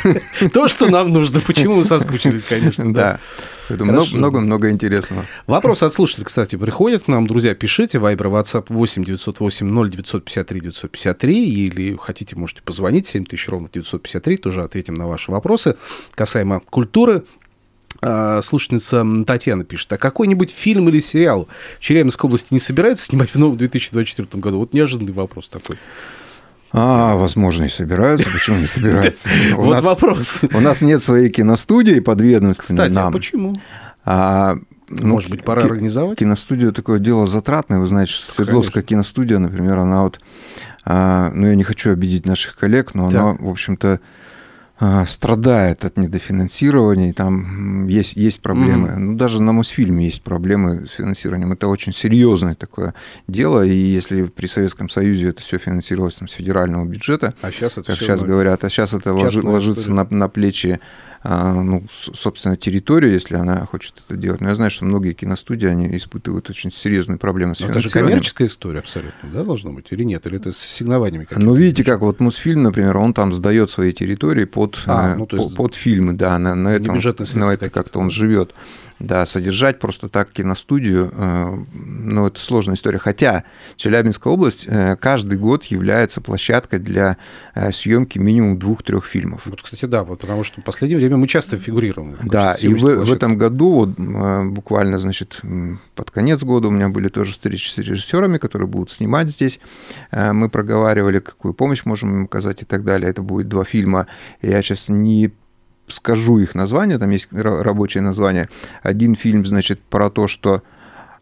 То, 0.52 0.68
что 0.68 0.86
нам 0.88 1.12
нужно. 1.12 1.40
Почему 1.40 1.76
мы 1.76 1.84
соскучились, 1.84 2.42
конечно. 2.42 2.92
Да. 2.92 3.20
Много-много 3.68 4.70
интересного. 4.70 5.26
Вопрос 5.46 5.82
от 5.82 5.92
слушателей, 5.92 6.26
кстати, 6.26 6.56
приходят 6.56 7.04
к 7.04 7.08
нам. 7.08 7.26
Друзья, 7.26 7.54
пишите. 7.54 7.98
Вайбер, 7.98 8.28
WhatsApp 8.28 8.66
8 8.68 9.04
908 9.04 9.66
0 9.66 9.90
953 9.90 10.60
953. 10.60 11.64
Или 11.64 11.96
хотите, 12.00 12.36
можете 12.36 12.62
позвонить. 12.62 13.06
7000 13.06 13.48
ровно 13.48 13.68
953. 13.72 14.36
Тоже 14.36 14.62
ответим 14.62 14.94
на 14.94 15.06
ваши 15.08 15.32
вопросы 15.32 15.76
касаемо 16.14 16.60
культуры. 16.60 17.24
А, 18.02 18.40
слушательница 18.42 19.04
Татьяна 19.26 19.64
пишет, 19.64 19.92
а 19.92 19.98
какой-нибудь 19.98 20.50
фильм 20.50 20.88
или 20.88 21.00
сериал 21.00 21.48
в 21.78 21.82
Челябинской 21.82 22.28
области 22.28 22.52
не 22.52 22.60
собирается 22.60 23.04
снимать 23.04 23.30
в 23.30 23.36
новом 23.36 23.56
2024 23.56 24.40
году? 24.40 24.58
Вот 24.58 24.72
неожиданный 24.72 25.12
вопрос 25.12 25.48
такой. 25.48 25.78
А, 26.72 27.14
возможно, 27.16 27.64
и 27.64 27.68
собираются. 27.68 28.30
Почему 28.30 28.58
не 28.58 28.66
собираются? 28.66 29.28
Вот 29.54 29.82
вопрос. 29.82 30.42
У 30.52 30.60
нас 30.60 30.82
нет 30.82 31.02
своей 31.02 31.30
киностудии 31.30 32.00
подведомственной 32.00 32.88
Кстати, 32.88 32.98
а 32.98 33.10
почему? 33.10 33.54
А, 34.04 34.56
ну, 34.88 35.06
Может 35.08 35.30
быть, 35.30 35.44
пора 35.44 35.62
организовать? 35.62 36.18
Киностудия 36.18 36.70
такое 36.70 36.98
дело 36.98 37.26
затратное. 37.26 37.78
Вы 37.78 37.86
знаете, 37.86 38.12
Свердловская 38.12 38.82
киностудия, 38.82 39.38
например, 39.38 39.78
она 39.78 40.02
вот... 40.02 40.20
А, 40.84 41.30
ну, 41.32 41.48
я 41.48 41.56
не 41.56 41.64
хочу 41.64 41.90
обидеть 41.90 42.26
наших 42.26 42.56
коллег, 42.56 42.94
но 42.94 43.06
она, 43.06 43.36
в 43.38 43.48
общем-то, 43.48 44.00
страдает 45.08 45.84
от 45.84 45.96
недофинансирования, 45.96 47.12
там 47.14 47.86
есть, 47.86 48.14
есть 48.14 48.40
проблемы. 48.40 48.88
Mm-hmm. 48.88 48.98
Ну, 48.98 49.16
даже 49.16 49.42
на 49.42 49.52
Мосфильме 49.52 50.04
есть 50.04 50.22
проблемы 50.22 50.86
с 50.86 50.90
финансированием. 50.90 51.52
Это 51.52 51.68
очень 51.68 51.94
серьезное 51.94 52.54
такое 52.54 52.92
дело, 53.26 53.64
и 53.64 53.74
если 53.74 54.24
при 54.26 54.46
Советском 54.46 54.90
Союзе 54.90 55.28
это 55.28 55.40
все 55.40 55.56
финансировалось 55.56 56.16
там, 56.16 56.28
с 56.28 56.32
федерального 56.32 56.84
бюджета, 56.84 57.34
а 57.40 57.50
сейчас 57.50 57.78
это 57.78 57.86
как 57.86 57.96
сейчас 57.96 58.22
говорят, 58.22 58.64
а 58.64 58.68
сейчас 58.68 58.92
это 58.92 59.14
ложится 59.14 59.92
на, 59.92 60.06
на 60.10 60.28
плечи 60.28 60.78
а, 60.78 61.15
ну, 61.28 61.82
собственно, 61.92 62.56
территорию, 62.56 63.12
если 63.12 63.36
она 63.36 63.66
хочет 63.66 63.94
это 64.06 64.16
делать. 64.16 64.40
Но 64.40 64.48
я 64.48 64.54
знаю, 64.54 64.70
что 64.70 64.84
многие 64.84 65.12
киностудии, 65.12 65.66
они 65.66 65.96
испытывают 65.96 66.48
очень 66.50 66.70
серьезные 66.70 67.18
проблемы 67.18 67.54
с 67.54 67.60
Но 67.60 67.66
финансированием. 67.66 67.90
Это 67.90 67.98
же 67.98 68.12
коммерческая 68.12 68.48
история 68.48 68.78
абсолютно, 68.80 69.28
да, 69.30 69.42
должно 69.42 69.72
быть, 69.72 69.86
или 69.90 70.04
нет? 70.04 70.26
Или 70.26 70.36
это 70.36 70.52
с 70.52 70.58
сигнованиями 70.58 71.26
Ну, 71.30 71.54
видите, 71.54 71.84
как 71.84 72.00
вот 72.00 72.20
Мосфильм, 72.20 72.62
например, 72.62 72.96
он 72.96 73.14
там 73.14 73.32
сдает 73.32 73.70
свои 73.70 73.92
территории 73.92 74.44
под, 74.44 74.80
а, 74.86 75.14
э, 75.14 75.16
ну, 75.16 75.26
под, 75.26 75.54
под 75.54 75.74
фильмы, 75.74 76.12
да, 76.12 76.38
на, 76.38 76.54
на 76.54 76.68
этом, 76.68 76.96
на 76.96 77.52
это 77.52 77.70
как-то 77.70 77.98
он 77.98 78.10
живет. 78.10 78.54
Да, 78.98 79.26
содержать 79.26 79.78
просто 79.78 80.08
так 80.08 80.30
киностудию, 80.30 81.12
э, 81.12 81.64
ну, 81.74 82.26
это 82.26 82.40
сложная 82.40 82.76
история. 82.76 82.98
Хотя 82.98 83.44
Челябинская 83.76 84.32
область 84.32 84.64
э, 84.66 84.96
каждый 84.96 85.36
год 85.38 85.64
является 85.64 86.22
площадкой 86.22 86.78
для 86.78 87.18
э, 87.54 87.72
съемки 87.72 88.18
минимум 88.18 88.58
двух-трех 88.58 89.04
фильмов. 89.04 89.42
Вот, 89.44 89.62
кстати, 89.62 89.84
да, 89.84 90.02
вот, 90.02 90.20
потому 90.20 90.44
что 90.44 90.62
в 90.62 90.64
последнее 90.64 90.98
время 90.98 91.18
мы 91.18 91.28
часто 91.28 91.58
фигурируем. 91.58 92.16
Да, 92.22 92.54
и 92.54 92.68
в, 92.68 92.80
в 92.80 93.12
этом 93.12 93.36
году, 93.36 93.70
вот, 93.70 93.90
буквально, 94.46 94.98
значит, 94.98 95.40
под 95.94 96.10
конец 96.10 96.42
года 96.42 96.68
у 96.68 96.70
меня 96.70 96.88
были 96.88 97.08
тоже 97.08 97.32
встречи 97.32 97.68
с 97.68 97.76
режиссерами, 97.78 98.38
которые 98.38 98.68
будут 98.68 98.90
снимать 98.90 99.28
здесь. 99.28 99.60
Мы 100.10 100.48
проговаривали, 100.48 101.18
какую 101.18 101.52
помощь 101.52 101.84
можем 101.84 102.14
им 102.14 102.24
оказать 102.24 102.62
и 102.62 102.64
так 102.64 102.84
далее. 102.84 103.10
Это 103.10 103.22
будет 103.22 103.48
два 103.48 103.64
фильма. 103.64 104.06
Я 104.40 104.62
сейчас 104.62 104.88
не 104.88 105.32
скажу 105.88 106.38
их 106.38 106.54
название, 106.54 106.98
там 106.98 107.10
есть 107.10 107.28
рабочее 107.32 108.02
название. 108.02 108.48
Один 108.82 109.14
фильм, 109.14 109.46
значит, 109.46 109.80
про 109.80 110.10
то, 110.10 110.26
что 110.26 110.62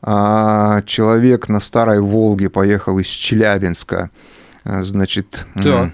а, 0.03 0.83
человек 0.83 1.49
на 1.49 1.61
старой 1.61 2.01
Волге 2.01 2.51
поехал 2.51 2.99
из 2.99 3.07
Челябинска, 3.07 4.11
а, 4.65 4.83
значит, 4.83 5.47
да. 5.55 5.93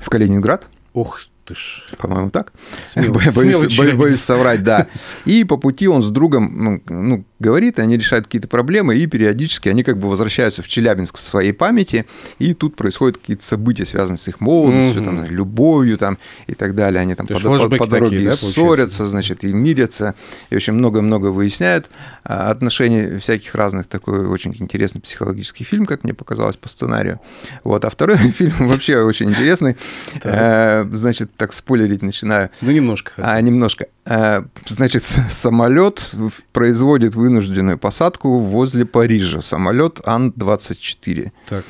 в 0.00 0.10
Калининград. 0.10 0.66
Ох 0.92 1.20
ты 1.44 1.54
ж. 1.54 1.86
По-моему, 1.98 2.30
так. 2.30 2.52
Смелый, 2.82 3.30
боюсь, 3.32 3.74
смелый 3.74 3.96
боюсь 3.96 4.20
соврать, 4.20 4.62
да. 4.62 4.86
И 5.24 5.44
по 5.44 5.56
пути 5.56 5.88
он 5.88 6.02
с 6.02 6.10
другом 6.10 6.64
ну, 6.64 6.82
ну 6.88 7.24
говорит, 7.42 7.78
они 7.78 7.98
решают 7.98 8.26
какие-то 8.26 8.48
проблемы, 8.48 8.96
и 8.96 9.06
периодически 9.06 9.68
они 9.68 9.82
как 9.82 9.98
бы 9.98 10.08
возвращаются 10.08 10.62
в 10.62 10.68
Челябинск 10.68 11.18
в 11.18 11.22
своей 11.22 11.52
памяти, 11.52 12.06
и 12.38 12.54
тут 12.54 12.76
происходят 12.76 13.18
какие-то 13.18 13.44
события, 13.44 13.84
связанные 13.84 14.16
с 14.16 14.28
их 14.28 14.40
молодостью, 14.40 15.02
там, 15.02 15.24
любовью 15.26 15.98
там, 15.98 16.18
и 16.46 16.54
так 16.54 16.74
далее. 16.74 17.00
Они 17.00 17.14
там 17.14 17.26
по, 17.26 17.34
по, 17.34 17.68
по 17.68 17.86
дороге 17.86 18.16
такие, 18.16 18.30
да, 18.30 18.36
ссорятся, 18.36 19.06
значит, 19.06 19.44
и 19.44 19.52
мирятся, 19.52 20.14
и 20.48 20.56
очень 20.56 20.72
много-много 20.72 21.26
выясняют 21.26 21.90
а, 22.24 22.50
отношений 22.50 23.18
всяких 23.18 23.54
разных. 23.54 23.86
Такой 23.86 24.26
очень 24.26 24.56
интересный 24.58 25.00
психологический 25.00 25.64
фильм, 25.64 25.84
как 25.84 26.04
мне 26.04 26.14
показалось 26.14 26.56
по 26.56 26.68
сценарию. 26.68 27.20
Вот. 27.64 27.84
А 27.84 27.90
второй 27.90 28.16
фильм 28.38 28.68
вообще 28.68 29.02
очень 29.02 29.30
интересный. 29.30 29.76
Э, 30.22 30.86
значит, 30.92 31.30
так 31.36 31.52
спойлерить 31.52 32.02
начинаю. 32.02 32.50
Ну, 32.60 32.70
немножко. 32.70 33.12
А, 33.16 33.40
немножко. 33.40 33.86
Э, 34.04 34.42
значит, 34.66 35.04
самолет 35.30 36.12
производит 36.52 37.14
вынужденную 37.14 37.78
посадку 37.78 38.38
возле 38.38 38.84
Парижа. 38.84 39.40
Самолет 39.40 40.00
Ан-24. 40.04 41.32
Так 41.48 41.64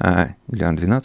или 0.00 0.62
Ан-12. 0.62 1.04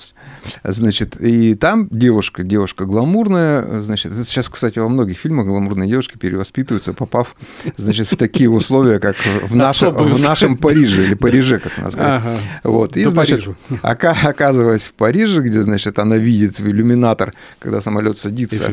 Значит, 0.63 1.19
и 1.19 1.55
там 1.55 1.87
девушка, 1.89 2.43
девушка 2.43 2.85
гламурная, 2.85 3.81
значит, 3.81 4.11
это 4.11 4.23
сейчас, 4.25 4.49
кстати, 4.49 4.79
во 4.79 4.89
многих 4.89 5.17
фильмах 5.17 5.47
гламурные 5.47 5.89
девушки 5.89 6.17
перевоспитываются, 6.17 6.93
попав, 6.93 7.35
значит, 7.77 8.11
в 8.11 8.17
такие 8.17 8.49
условия, 8.49 8.99
как 8.99 9.15
в, 9.43 9.55
наше, 9.55 9.89
в 9.89 10.21
нашем 10.21 10.57
Париже, 10.57 11.05
или 11.05 11.13
Париже, 11.15 11.59
как 11.59 11.77
нас 11.77 11.95
говорят. 11.95 12.21
Ага. 12.23 12.37
Вот, 12.63 12.97
и, 12.97 13.03
До 13.03 13.09
значит, 13.09 13.47
ока, 13.81 14.15
оказываясь 14.23 14.83
в 14.83 14.93
Париже, 14.93 15.41
где, 15.41 15.63
значит, 15.63 15.97
она 15.99 16.17
видит 16.17 16.59
в 16.59 16.67
иллюминатор, 16.67 17.33
когда 17.59 17.81
самолет 17.81 18.19
садится. 18.19 18.63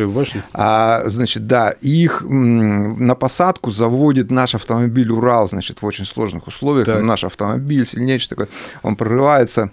А, 0.53 1.05
значит, 1.07 1.47
да, 1.47 1.71
их 1.71 2.23
на 2.23 3.15
посадку 3.15 3.71
заводит 3.71 4.31
наш 4.31 4.55
автомобиль 4.55 5.11
Урал, 5.11 5.49
значит, 5.49 5.83
в 5.83 5.87
очень 5.87 6.05
сложных 6.05 6.47
условиях. 6.47 6.87
Так. 6.87 7.03
Наш 7.03 7.25
автомобиль 7.25 7.87
сильнейший 7.87 8.29
такой, 8.29 8.49
он 8.83 8.97
прорывается 8.97 9.71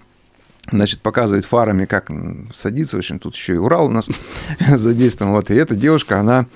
значит, 0.71 1.01
показывает 1.01 1.45
фарами, 1.45 1.85
как 1.85 2.11
садиться. 2.53 2.97
В 2.97 2.99
общем, 2.99 3.19
тут 3.19 3.35
еще 3.35 3.55
и 3.55 3.57
Урал 3.57 3.87
у 3.87 3.91
нас 3.91 4.09
задействован. 4.67 5.33
Вот, 5.33 5.51
и 5.51 5.55
эта 5.55 5.75
девушка, 5.75 6.19
она 6.19 6.47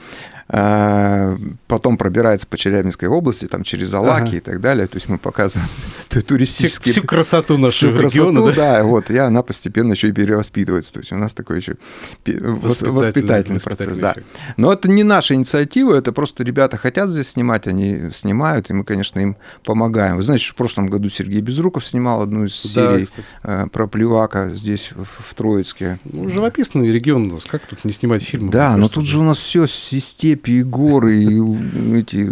потом 0.49 1.97
пробирается 1.97 2.47
по 2.47 2.57
Челябинской 2.57 3.07
области, 3.07 3.45
там 3.45 3.61
через 3.61 3.93
Алаки 3.93 4.29
ага. 4.29 4.37
и 4.37 4.39
так 4.39 4.61
далее. 4.61 4.87
То 4.87 4.95
есть 4.95 5.07
мы 5.07 5.19
показываем 5.19 5.69
туристические... 6.09 6.91
Всю, 6.91 7.01
всю 7.01 7.07
красоту 7.07 7.57
нашего 7.59 7.91
всю 7.91 8.01
региона, 8.01 8.41
красоту, 8.41 8.55
да? 8.55 8.77
да, 8.77 8.83
вот, 8.83 9.11
и 9.11 9.17
она 9.17 9.43
постепенно 9.43 9.91
еще 9.91 10.09
и 10.09 10.11
перевоспитывается. 10.11 10.93
То 10.93 10.99
есть 11.01 11.11
у 11.11 11.17
нас 11.17 11.33
такой 11.33 11.57
еще 11.57 11.77
воспитательный, 12.25 12.91
воспитательный 12.91 13.59
процесс, 13.59 13.97
да. 13.99 14.15
Но 14.57 14.73
это 14.73 14.89
не 14.89 15.03
наша 15.03 15.35
инициатива, 15.35 15.93
это 15.93 16.11
просто 16.11 16.43
ребята 16.43 16.77
хотят 16.77 17.11
здесь 17.11 17.29
снимать, 17.29 17.67
они 17.67 18.09
снимают, 18.11 18.71
и 18.71 18.73
мы, 18.73 18.83
конечно, 18.83 19.19
им 19.19 19.37
помогаем. 19.63 20.15
Вы 20.15 20.23
знаете, 20.23 20.45
в 20.45 20.55
прошлом 20.55 20.87
году 20.87 21.09
Сергей 21.09 21.41
Безруков 21.41 21.85
снимал 21.85 22.23
одну 22.23 22.45
из 22.45 22.55
серий 22.55 23.07
да, 23.43 23.67
про 23.71 23.87
Плевака 23.87 24.49
здесь, 24.55 24.89
в, 24.95 25.35
Троицке. 25.35 25.99
Ну, 26.05 26.27
живописный 26.27 26.91
регион 26.91 27.29
у 27.29 27.33
нас, 27.35 27.45
как 27.45 27.67
тут 27.67 27.85
не 27.85 27.91
снимать 27.91 28.23
фильмы? 28.23 28.51
Да, 28.51 28.75
но 28.75 28.89
тут 28.89 29.05
же 29.05 29.19
у 29.19 29.23
нас 29.23 29.37
все 29.37 29.67
степь 29.67 30.38
степи, 30.39 30.59
и 30.59 30.63
горы, 30.63 31.23
и 31.23 31.99
эти 31.99 32.31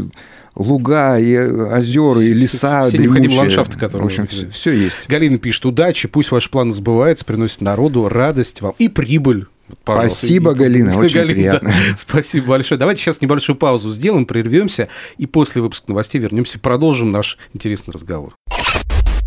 луга, 0.56 1.20
и 1.20 1.38
озера, 1.38 2.22
и 2.22 2.34
леса. 2.34 2.88
Все 2.88 2.98
необходимые 2.98 3.40
ландшафты, 3.40 3.78
которые... 3.78 4.04
В 4.04 4.06
общем, 4.06 4.28
все, 4.28 4.50
все 4.50 4.72
есть. 4.72 5.08
Галина 5.08 5.38
пишет, 5.38 5.66
удачи, 5.66 6.08
пусть 6.08 6.32
ваши 6.32 6.50
планы 6.50 6.72
сбываются, 6.72 7.26
приносят 7.26 7.62
народу 7.62 8.08
радость 8.10 8.62
вам 8.62 8.74
и 8.80 8.90
прибыль. 8.90 9.46
Пожалуйста. 9.84 10.18
Спасибо, 10.18 10.54
Галина, 10.54 10.98
очень 10.98 11.16
Галина, 11.16 11.34
приятно. 11.34 11.70
Да. 11.70 11.98
Спасибо 11.98 12.48
большое. 12.48 12.80
Давайте 12.80 13.02
сейчас 13.02 13.20
небольшую 13.20 13.58
паузу 13.58 13.92
сделаем, 13.92 14.26
прервемся, 14.26 14.88
и 15.18 15.26
после 15.26 15.62
выпуска 15.62 15.90
новостей 15.90 16.22
вернемся, 16.22 16.58
продолжим 16.58 17.12
наш 17.12 17.38
интересный 17.54 17.92
разговор. 17.92 18.34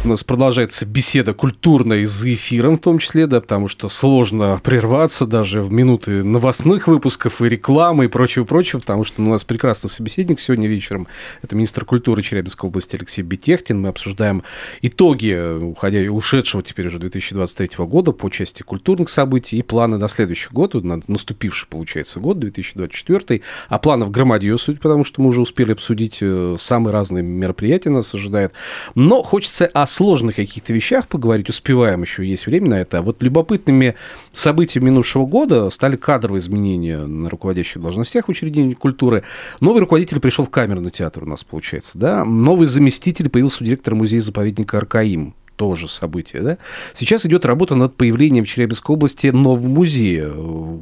У 0.02 0.08
нас 0.08 0.24
продолжается 0.24 0.86
беседа 0.86 1.34
культурная 1.34 2.06
за 2.06 2.32
эфиром 2.32 2.76
в 2.76 2.80
том 2.80 2.98
числе, 2.98 3.26
да, 3.26 3.38
потому 3.42 3.68
что 3.68 3.90
сложно 3.90 4.58
прерваться 4.64 5.26
даже 5.26 5.62
в 5.62 5.70
минуты 5.70 6.24
новостных 6.24 6.88
выпусков 6.88 7.42
и 7.42 7.48
рекламы 7.50 8.06
и 8.06 8.08
прочего-прочего, 8.08 8.80
потому 8.80 9.04
что 9.04 9.20
у 9.20 9.26
нас 9.26 9.44
прекрасный 9.44 9.90
собеседник 9.90 10.40
сегодня 10.40 10.68
вечером. 10.68 11.06
Это 11.42 11.54
министр 11.54 11.84
культуры 11.84 12.22
Челябинской 12.22 12.68
области 12.68 12.96
Алексей 12.96 13.20
Бетехтин. 13.20 13.78
Мы 13.78 13.88
обсуждаем 13.88 14.42
итоги 14.80 15.58
уходя, 15.58 16.10
ушедшего 16.10 16.62
теперь 16.62 16.86
уже 16.86 16.98
2023 16.98 17.84
года 17.84 18.12
по 18.12 18.30
части 18.30 18.62
культурных 18.62 19.10
событий 19.10 19.58
и 19.58 19.62
планы 19.62 19.98
на 19.98 20.08
следующий 20.08 20.48
год, 20.50 20.72
на 20.82 21.02
наступивший, 21.08 21.68
получается, 21.68 22.20
год, 22.20 22.38
2024. 22.38 23.42
А 23.68 23.78
планов 23.78 24.10
громадье, 24.10 24.56
судя 24.56 24.78
потому 24.78 25.04
что 25.04 25.20
мы 25.20 25.28
уже 25.28 25.42
успели 25.42 25.72
обсудить 25.72 26.20
э, 26.22 26.56
самые 26.58 26.94
разные 26.94 27.22
мероприятия 27.22 27.90
нас 27.90 28.14
ожидает. 28.14 28.54
Но 28.94 29.22
хочется 29.22 29.66
о 29.66 29.89
сложных 29.90 30.36
каких-то 30.36 30.72
вещах 30.72 31.08
поговорить, 31.08 31.48
успеваем 31.48 32.02
еще, 32.02 32.26
есть 32.26 32.46
время 32.46 32.70
на 32.70 32.80
это. 32.80 32.98
А 32.98 33.02
вот 33.02 33.22
любопытными 33.22 33.96
событиями 34.32 34.86
минувшего 34.86 35.26
года 35.26 35.68
стали 35.70 35.96
кадровые 35.96 36.40
изменения 36.40 36.98
на 36.98 37.28
руководящих 37.28 37.82
должностях 37.82 38.26
в 38.26 38.28
учреждении 38.30 38.74
культуры. 38.74 39.24
Новый 39.60 39.80
руководитель 39.80 40.20
пришел 40.20 40.44
в 40.46 40.50
камерный 40.50 40.90
театр 40.90 41.24
у 41.24 41.26
нас, 41.26 41.44
получается, 41.44 41.98
да. 41.98 42.24
Новый 42.24 42.66
заместитель 42.66 43.28
появился 43.28 43.62
у 43.62 43.66
директора 43.66 43.94
музея-заповедника 43.94 44.78
Аркаим 44.78 45.34
тоже 45.60 45.88
событие. 45.88 46.40
Да? 46.40 46.58
Сейчас 46.94 47.26
идет 47.26 47.44
работа 47.44 47.74
над 47.74 47.94
появлением 47.94 48.46
в 48.46 48.48
Челябинской 48.48 48.96
области 48.96 49.26
нового 49.26 49.68
музея 49.68 50.32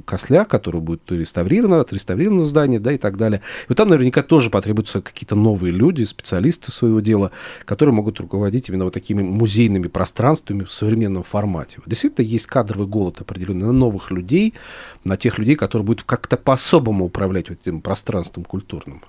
Косля, 0.05 0.45
который 0.45 0.81
будет 0.81 1.03
реставрировано, 1.11 1.81
отреставрировано 1.81 2.45
здание 2.45 2.79
да, 2.79 2.93
и 2.93 2.97
так 2.97 3.17
далее. 3.17 3.41
И 3.63 3.67
вот 3.71 3.77
там 3.77 3.89
наверняка 3.89 4.23
тоже 4.23 4.51
потребуются 4.51 5.01
какие-то 5.01 5.35
новые 5.35 5.73
люди, 5.73 6.05
специалисты 6.05 6.71
своего 6.71 7.01
дела, 7.01 7.33
которые 7.65 7.93
могут 7.93 8.21
руководить 8.21 8.69
именно 8.69 8.85
вот 8.85 8.95
такими 8.95 9.21
музейными 9.21 9.89
пространствами 9.89 10.63
в 10.63 10.71
современном 10.71 11.25
формате. 11.25 11.79
Действительно, 11.85 12.25
есть 12.25 12.47
кадровый 12.47 12.87
голод 12.87 13.21
определенный 13.21 13.67
на 13.67 13.73
новых 13.73 14.13
людей, 14.13 14.55
на 15.03 15.17
тех 15.17 15.41
людей, 15.41 15.57
которые 15.57 15.87
будут 15.87 16.05
как-то 16.05 16.37
по-особому 16.37 17.07
управлять 17.07 17.49
вот 17.49 17.59
этим 17.61 17.81
пространством 17.81 18.45
культурным. 18.45 19.03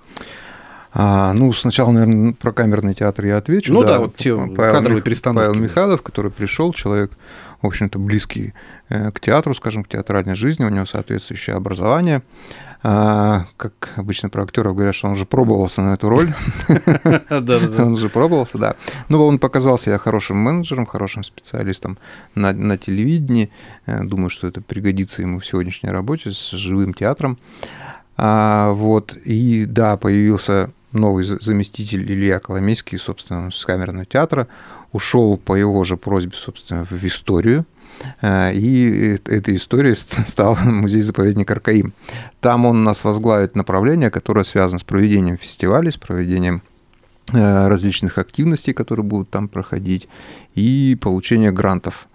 А, 0.92 1.32
ну, 1.32 1.52
сначала, 1.52 1.92
наверное, 1.92 2.32
про 2.32 2.52
камерный 2.52 2.94
театр 2.94 3.26
я 3.26 3.36
отвечу. 3.36 3.72
Ну 3.72 3.82
да, 3.82 3.88
да 3.88 3.98
вот 4.00 4.16
те 4.16 4.34
Павел, 4.34 4.72
кадровые 4.72 5.02
перестановки. 5.02 5.48
Павел 5.48 5.62
Михайлов, 5.62 6.02
который 6.02 6.30
пришел, 6.30 6.72
человек, 6.72 7.12
в 7.62 7.66
общем-то, 7.66 7.98
близкий 7.98 8.54
э, 8.88 9.12
к 9.12 9.20
театру, 9.20 9.54
скажем, 9.54 9.84
к 9.84 9.88
театральной 9.88 10.34
жизни, 10.34 10.64
у 10.64 10.68
него 10.68 10.86
соответствующее 10.86 11.54
образование. 11.54 12.22
А, 12.82 13.44
как 13.56 13.92
обычно 13.96 14.30
про 14.30 14.42
актеров 14.42 14.74
говорят, 14.74 14.94
что 14.94 15.06
он 15.06 15.12
уже 15.12 15.26
пробовался 15.26 15.82
на 15.82 15.94
эту 15.94 16.08
роль. 16.08 16.32
Он 17.30 17.94
уже 17.94 18.08
пробовался, 18.08 18.58
да. 18.58 18.76
Но 19.08 19.24
он 19.26 19.38
показал 19.38 19.78
себя 19.78 19.98
хорошим 19.98 20.38
менеджером, 20.38 20.86
хорошим 20.86 21.22
специалистом 21.22 21.98
на, 22.34 22.52
на 22.52 22.78
телевидении. 22.78 23.50
Э, 23.86 24.02
думаю, 24.02 24.30
что 24.30 24.46
это 24.46 24.60
пригодится 24.62 25.22
ему 25.22 25.40
в 25.40 25.46
сегодняшней 25.46 25.90
работе 25.90 26.32
с 26.32 26.50
живым 26.52 26.94
театром. 26.94 27.38
А, 28.16 28.72
вот, 28.72 29.14
и 29.14 29.66
да, 29.66 29.96
появился 29.96 30.70
новый 30.92 31.24
заместитель 31.24 32.02
Илья 32.10 32.38
Коломейский, 32.38 32.98
собственно, 32.98 33.50
с 33.50 33.64
камерного 33.64 34.04
театра, 34.04 34.48
ушел 34.92 35.36
по 35.36 35.54
его 35.54 35.84
же 35.84 35.96
просьбе, 35.96 36.32
собственно, 36.36 36.84
в 36.84 37.04
историю. 37.04 37.64
Э, 38.20 38.52
и 38.52 39.16
этой 39.24 39.56
историей 39.56 39.94
стал 40.26 40.56
музей-заповедник 40.56 41.50
Аркаим. 41.50 41.92
Там 42.40 42.66
он 42.66 42.82
нас 42.82 43.04
возглавит 43.04 43.54
направление, 43.54 44.10
которое 44.10 44.44
связано 44.44 44.78
с 44.78 44.84
проведением 44.84 45.36
фестивалей, 45.36 45.92
с 45.92 45.96
проведением 45.96 46.62
э, 47.32 47.68
различных 47.68 48.18
активностей, 48.18 48.72
которые 48.72 49.04
будут 49.04 49.30
там 49.30 49.48
проходить, 49.48 50.08
и 50.54 50.96
получение 51.00 51.52
грантов 51.52 52.08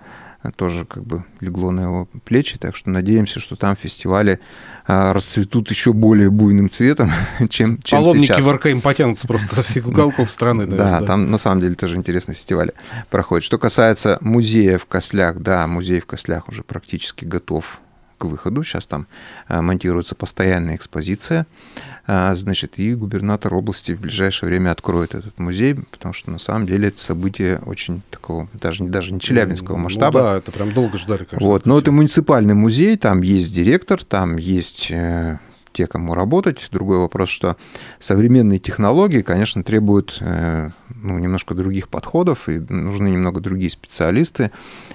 тоже 0.51 0.86
как 0.86 1.03
бы 1.03 1.23
легло 1.39 1.71
на 1.71 1.81
его 1.81 2.08
плечи, 2.23 2.58
так 2.58 2.75
что 2.75 2.89
надеемся, 2.89 3.39
что 3.39 3.55
там 3.55 3.75
фестивали 3.75 4.39
а, 4.88 5.13
расцветут 5.13 5.69
еще 5.71 5.93
более 5.93 6.29
буйным 6.29 6.69
цветом, 6.69 7.12
чем, 7.49 7.81
чем 7.81 7.99
Паломники 7.99 8.27
сейчас. 8.27 8.45
в 8.45 8.51
РКМ 8.51 8.81
потянутся 8.81 9.27
просто 9.27 9.55
со 9.55 9.63
всех 9.63 9.88
уголков 9.88 10.31
страны. 10.31 10.65
Да, 10.65 11.01
там 11.01 11.31
на 11.31 11.38
самом 11.38 11.62
деле 11.62 11.75
тоже 11.75 11.95
интересные 11.95 12.36
фестивали 12.36 12.73
проходят. 13.10 13.43
Что 13.43 13.58
касается 13.58 14.17
музея 14.21 14.77
в 14.77 14.86
Кослях, 14.86 15.39
да, 15.39 15.65
музей 15.67 15.99
в 15.99 16.05
Кослях 16.05 16.47
уже 16.49 16.63
практически 16.63 17.25
готов 17.25 17.79
к 18.17 18.25
выходу. 18.25 18.63
Сейчас 18.63 18.86
там 18.86 19.08
а, 19.47 19.62
монтируется 19.62 20.15
постоянная 20.15 20.75
экспозиция. 20.75 21.45
А, 22.08 22.36
значит, 22.36 22.78
и 22.78 22.93
губернатор 22.93 23.54
области 23.54 23.93
в 23.93 24.01
ближайшее 24.01 24.49
время 24.49 24.71
откроет 24.71 25.15
этот 25.15 25.38
музей, 25.39 25.75
потому 25.75 26.13
что 26.13 26.30
на 26.32 26.39
самом 26.39 26.67
деле 26.67 26.89
это 26.89 26.99
событие 26.99 27.60
очень 27.65 28.01
такого, 28.12 28.47
даже, 28.54 28.84
даже 28.84 29.13
не 29.13 29.19
челябинского 29.19 29.78
ну 29.78 29.84
масштаба. 29.84 30.19
Ну, 30.19 30.25
да, 30.25 30.38
это 30.38 30.51
прям 30.51 30.71
долго 30.71 30.97
ждали, 30.97 31.23
конечно. 31.23 31.47
Вот, 31.47 31.65
но 31.65 31.80
это 31.80 31.91
муниципальный 31.91 32.54
музей, 32.54 32.97
там 32.97 33.21
есть 33.21 33.54
директор, 33.54 34.04
там 34.04 34.38
есть 34.38 34.91
э, 34.91 35.39
те, 35.75 35.88
кому 35.88 36.13
работать. 36.13 36.69
Другой 36.71 36.99
вопрос, 36.99 37.29
что 37.29 37.57
современные 37.99 38.59
технологии, 38.59 39.21
конечно, 39.21 39.61
требуют 39.61 40.17
э, 40.21 40.69
ну, 40.95 41.19
немножко 41.19 41.53
других 41.53 41.89
подходов, 41.89 42.47
и 42.47 42.59
нужны 42.59 43.09
немного 43.09 43.41
другие 43.41 43.69
специалисты, 43.69 44.51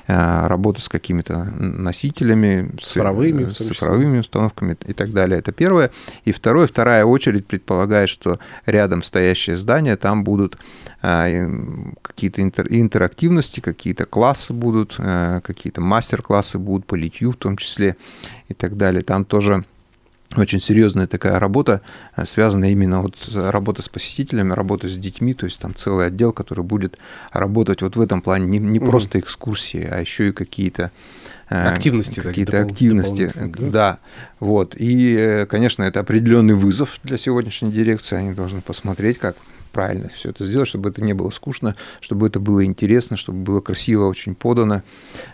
э, 0.07 0.47
работа 0.47 0.81
с 0.81 0.89
какими-то 0.89 1.45
носителями, 1.59 2.71
цифровыми, 2.81 3.45
с, 3.45 3.59
цифровыми 3.59 4.21
установками 4.21 4.77
и 4.87 4.95
так 4.95 5.11
далее. 5.11 5.39
Это 5.39 5.53
первое. 5.53 5.91
И 6.25 6.33
второе, 6.33 6.67
вторая 6.67 7.05
очередь 7.05 7.47
предполагает, 7.47 8.09
что 8.09 8.39
рядом 8.65 9.03
стоящее 9.03 9.57
здание, 9.57 9.97
там 9.97 10.25
будут 10.25 10.57
э, 11.03 11.47
какие-то 12.01 12.41
интер, 12.41 12.67
интерактивности, 12.71 13.61
какие-то 13.61 14.07
классы 14.07 14.55
будут, 14.55 14.97
какие-то 14.97 15.83
мастер-классы 15.83 16.59
будут 16.59 16.87
по 16.87 16.95
литью 16.95 17.33
в 17.33 17.37
том 17.37 17.59
числе 17.59 17.97
и 18.49 18.55
так 18.55 18.79
далее. 18.79 19.03
Там 19.03 19.27
тоже 19.27 19.65
очень 20.37 20.61
серьезная 20.61 21.07
такая 21.07 21.39
работа, 21.41 21.83
э, 22.17 22.25
связанная 22.25 22.71
именно 22.71 23.03
вот 23.03 23.17
работа 23.35 23.83
с 23.83 23.89
посетителями, 23.89 24.53
работа 24.53 24.89
с 24.89 24.97
детьми, 24.97 25.35
то 25.35 25.45
есть 25.45 25.59
там 25.59 25.75
целый 25.75 26.07
отдел, 26.07 26.33
который 26.33 26.65
будет 26.65 26.99
работать 27.33 27.83
вот 27.83 27.97
в 27.97 28.01
этом 28.01 28.23
плане, 28.23 28.47
не, 28.47 28.59
не 28.59 28.79
угу. 28.79 28.91
просто 28.91 29.19
экскурсии, 29.19 29.83
а 29.83 29.99
еще 29.99 30.29
и 30.29 30.33
какие-то 30.33 30.93
э, 31.49 31.69
активности, 31.69 32.21
какие-то 32.21 32.59
допол- 32.59 32.71
активности, 32.71 33.33
да? 33.35 33.71
да, 33.71 33.99
вот. 34.39 34.77
И, 34.77 35.17
э, 35.17 35.47
конечно, 35.47 35.83
это 35.83 36.01
определенный 36.01 36.55
вызов 36.55 37.01
для 37.03 37.19
сегодняшней 37.19 37.73
дирекции. 37.73 38.17
Они 38.17 38.33
должны 38.33 38.61
посмотреть, 38.61 39.19
как 39.19 39.37
правильно 39.73 40.09
все 40.15 40.31
это 40.31 40.45
сделать, 40.45 40.69
чтобы 40.69 40.91
это 40.91 41.03
не 41.03 41.13
было 41.13 41.31
скучно, 41.31 41.77
чтобы 42.01 42.29
это 42.29 42.39
было 42.39 42.65
интересно, 42.65 43.17
чтобы 43.17 43.39
было 43.39 43.61
красиво 43.61 44.07
очень 44.07 44.35
подано. 44.37 44.83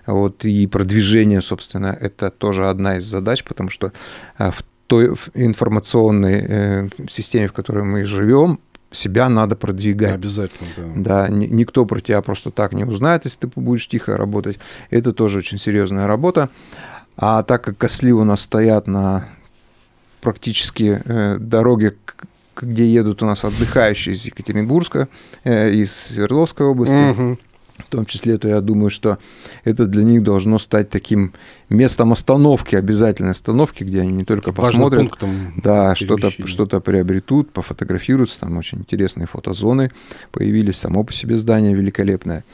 Вот, 0.07 0.45
и 0.47 0.67
продвижение, 0.67 1.43
собственно, 1.43 1.97
это 1.99 2.31
тоже 2.31 2.69
одна 2.69 2.99
из 2.99 3.05
задач, 3.05 3.45
потому 3.45 3.71
что 3.71 3.93
в 4.39 4.63
той 4.87 5.15
информационной 5.35 6.47
э, 6.49 6.89
системе, 7.09 7.49
в 7.49 7.53
которой 7.53 7.85
мы 7.85 8.05
живем, 8.05 8.61
себя 8.91 9.29
надо 9.29 9.57
продвигать. 9.57 10.15
Обязательно, 10.15 10.69
да. 10.77 11.27
Да, 11.27 11.29
никто 11.29 11.85
про 11.87 12.01
тебя 12.01 12.23
просто 12.23 12.51
так 12.51 12.73
не 12.73 12.85
узнает, 12.85 13.25
если 13.25 13.41
ты 13.41 13.47
будешь 13.55 13.89
тихо 13.89 14.17
работать. 14.17 14.59
Это 14.91 15.13
тоже 15.13 15.39
очень 15.39 15.59
серьезная 15.59 16.07
работа. 16.07 16.51
А 17.17 17.43
так 17.43 17.65
как 17.65 17.79
косли 17.79 18.13
у 18.13 18.25
нас 18.25 18.43
стоят 18.43 18.87
на 18.87 19.29
практически 20.21 21.01
э, 21.05 21.39
дороге, 21.39 21.97
где 22.57 22.87
едут 22.87 23.23
у 23.23 23.27
нас 23.27 23.45
отдыхающие 23.45 24.15
из 24.15 24.25
Екатеринбурга, 24.25 25.09
э, 25.45 25.73
из 25.73 25.95
Свердловской 25.95 26.67
области, 26.67 27.11
угу 27.11 27.39
в 27.79 27.89
том 27.89 28.07
числе, 28.07 28.37
то 28.39 28.49
я 28.49 28.61
думаю, 28.61 28.91
что 28.91 29.19
это 29.65 29.87
для 29.87 30.03
них 30.03 30.23
должно 30.23 30.59
стать 30.59 30.91
таким 30.91 31.35
местом 31.69 32.13
остановки, 32.13 32.77
обязательной 32.77 33.33
остановки, 33.33 33.85
где 33.85 34.01
они 34.01 34.13
не 34.13 34.25
только 34.25 34.53
посмотрят, 34.53 35.01
пунктом 35.01 35.55
да, 35.63 35.95
что-то 35.95 36.31
что 36.47 36.67
приобретут, 36.81 37.53
пофотографируются, 37.53 38.41
там 38.41 38.57
очень 38.57 38.79
интересные 38.79 39.27
фотозоны 39.27 39.91
появились, 40.33 40.77
само 40.77 41.05
по 41.05 41.13
себе 41.13 41.37
здание 41.37 41.75
великолепное. 41.75 42.45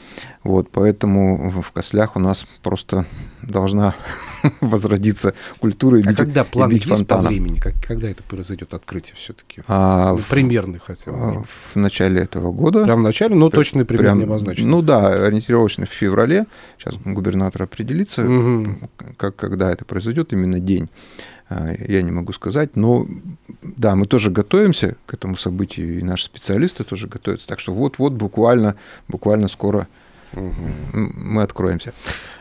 Вот, 0.43 0.69
поэтому 0.71 1.49
в 1.49 1.71
Кослях 1.71 2.17
у 2.17 2.19
нас 2.19 2.45
просто 2.61 3.05
должна 3.41 3.95
возродиться 4.61 5.33
культура 5.59 5.99
и 5.99 6.03
а 6.03 6.09
бить, 6.09 6.17
когда 6.17 6.43
план 6.43 6.69
и 6.69 6.73
бить 6.73 6.85
есть 6.85 6.97
фонтаном. 6.97 7.25
по 7.25 7.29
времени? 7.29 7.59
Как, 7.59 7.73
когда 7.81 8.09
это 8.09 8.23
произойдет 8.23 8.73
открытие 8.73 9.15
все-таки? 9.15 9.61
А, 9.67 10.13
ну, 10.13 10.21
примерный 10.29 10.79
хотя 10.85 11.11
бы. 11.11 11.17
А, 11.17 11.43
в 11.73 11.75
начале 11.77 12.21
этого 12.21 12.51
года. 12.51 12.83
Прям 12.83 12.99
в 12.99 13.03
начале, 13.03 13.35
но 13.35 13.49
точно 13.49 13.85
примерно 13.85 14.17
прям, 14.17 14.29
обозначено. 14.31 14.69
Ну 14.69 14.81
да, 14.81 15.27
ориентировочно 15.27 15.85
в 15.85 15.89
феврале. 15.89 16.45
Сейчас 16.77 16.95
губернатор 16.95 17.63
определится, 17.63 18.25
угу. 18.25 18.89
как, 19.15 19.37
когда 19.37 19.71
это 19.71 19.85
произойдет, 19.85 20.33
именно 20.33 20.59
день 20.59 20.89
а, 21.49 21.73
я 21.87 22.01
не 22.01 22.11
могу 22.11 22.33
сказать, 22.33 22.75
но 22.75 23.07
да, 23.61 23.95
мы 23.95 24.07
тоже 24.07 24.29
готовимся 24.29 24.97
к 25.05 25.13
этому 25.13 25.37
событию, 25.37 25.99
и 25.99 26.03
наши 26.03 26.25
специалисты 26.25 26.83
тоже 26.83 27.07
готовятся. 27.07 27.47
Так 27.47 27.59
что 27.59 27.73
вот-вот 27.73 28.13
буквально, 28.13 28.75
буквально 29.07 29.47
скоро 29.47 29.87
мы 30.33 31.43
откроемся. 31.43 31.93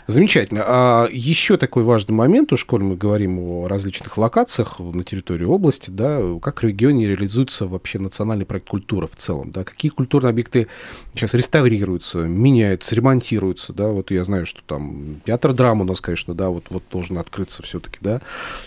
Замечательно. 0.08 0.64
А 0.66 1.08
еще 1.10 1.56
такой 1.56 1.84
важный 1.84 2.14
момент, 2.14 2.52
уж 2.52 2.64
коль 2.64 2.82
мы 2.82 2.96
говорим 2.96 3.38
о 3.38 3.68
различных 3.68 4.18
локациях 4.18 4.80
на 4.80 5.04
территории 5.04 5.44
области, 5.44 5.90
да, 5.90 6.20
как 6.42 6.62
в 6.62 6.66
регионе 6.66 7.06
реализуется 7.06 7.66
вообще 7.66 7.98
национальный 8.00 8.44
проект 8.44 8.68
культура 8.68 9.06
в 9.06 9.14
целом, 9.16 9.52
да, 9.52 9.62
какие 9.62 9.90
культурные 9.90 10.30
объекты 10.30 10.66
сейчас 11.14 11.34
реставрируются, 11.34 12.18
меняются, 12.18 12.96
ремонтируются, 12.96 13.72
да, 13.72 13.88
вот 13.88 14.10
я 14.10 14.24
знаю, 14.24 14.44
что 14.44 14.60
там 14.66 15.20
театр 15.24 15.52
драмы 15.52 15.82
у 15.82 15.86
нас, 15.86 16.00
конечно, 16.00 16.34
да, 16.34 16.48
вот, 16.48 16.64
вот 16.70 16.82
должен 16.90 17.18
открыться 17.18 17.62
все-таки, 17.62 17.98
да, 18.00 18.20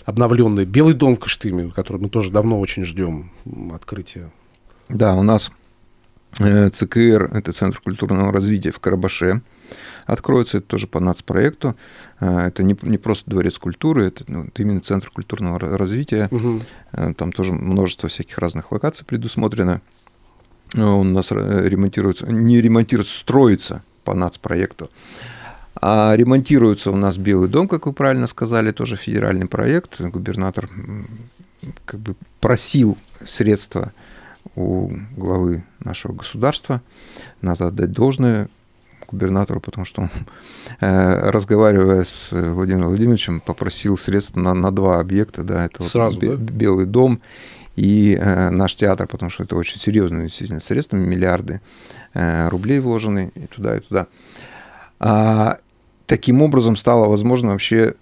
обновленный 0.06 0.64
Белый 0.64 0.94
дом 0.94 1.16
в 1.16 1.20
Кыштыме, 1.20 1.70
который 1.70 2.00
мы 2.00 2.08
тоже 2.08 2.30
давно 2.30 2.58
очень 2.58 2.84
ждем 2.84 3.30
открытия. 3.74 4.30
Да, 4.88 5.14
у 5.14 5.22
нас 5.22 5.50
ЦКР, 6.36 7.30
это 7.32 7.52
Центр 7.52 7.80
культурного 7.80 8.32
развития 8.32 8.70
в 8.70 8.80
Карабаше, 8.80 9.42
откроется. 10.06 10.58
Это 10.58 10.66
тоже 10.66 10.86
по 10.86 11.00
нацпроекту. 11.00 11.76
А, 12.20 12.46
это 12.46 12.62
не, 12.62 12.76
не 12.82 12.98
просто 12.98 13.28
дворец 13.30 13.58
культуры, 13.58 14.06
это, 14.06 14.24
ну, 14.28 14.44
это 14.44 14.62
именно 14.62 14.80
центр 14.80 15.10
культурного 15.10 15.58
развития. 15.58 16.28
Угу. 16.30 16.60
Там 17.16 17.32
тоже 17.32 17.52
множество 17.52 18.08
всяких 18.08 18.38
разных 18.38 18.72
локаций 18.72 19.04
предусмотрено. 19.04 19.80
Он 20.74 20.82
у 20.82 21.12
нас 21.12 21.30
э, 21.30 21.68
ремонтируется, 21.68 22.26
не 22.26 22.60
ремонтируется, 22.60 23.18
строится 23.18 23.82
по 24.04 24.14
нацпроекту. 24.14 24.90
А 25.80 26.14
ремонтируется 26.16 26.90
у 26.90 26.96
нас 26.96 27.18
Белый 27.18 27.48
дом, 27.48 27.68
как 27.68 27.86
вы 27.86 27.92
правильно 27.92 28.26
сказали, 28.26 28.72
тоже 28.72 28.96
федеральный 28.96 29.46
проект. 29.46 30.00
Губернатор 30.00 30.68
как 31.84 32.00
бы 32.00 32.14
просил 32.40 32.96
средства 33.26 33.92
у 34.54 34.90
главы 35.16 35.64
нашего 35.80 36.12
государства. 36.12 36.82
Надо 37.40 37.68
отдать 37.68 37.92
должное 37.92 38.48
губернатору, 39.06 39.60
потому 39.60 39.84
что 39.84 40.02
он, 40.02 40.10
э, 40.80 41.30
разговаривая 41.30 42.04
с 42.04 42.30
Владимиром 42.32 42.88
Владимировичем, 42.88 43.40
попросил 43.40 43.96
средств 43.96 44.36
на, 44.36 44.54
на 44.54 44.70
два 44.70 45.00
объекта. 45.00 45.42
Да, 45.42 45.66
это 45.66 45.82
Сразу, 45.84 46.20
вот 46.20 46.44
да? 46.44 46.52
Белый 46.52 46.86
дом 46.86 47.20
и 47.76 48.18
э, 48.20 48.50
наш 48.50 48.74
театр, 48.74 49.06
потому 49.06 49.30
что 49.30 49.44
это 49.44 49.54
очень 49.56 49.78
серьезные 49.78 50.26
действительно 50.26 50.60
средства, 50.60 50.96
миллиарды 50.96 51.60
э, 52.14 52.48
рублей 52.48 52.80
вложены 52.80 53.30
и 53.34 53.46
туда, 53.46 53.76
и 53.76 53.80
туда. 53.80 54.06
А, 54.98 55.58
таким 56.06 56.42
образом 56.42 56.76
стало 56.76 57.06
возможно 57.06 57.50
вообще 57.50 57.94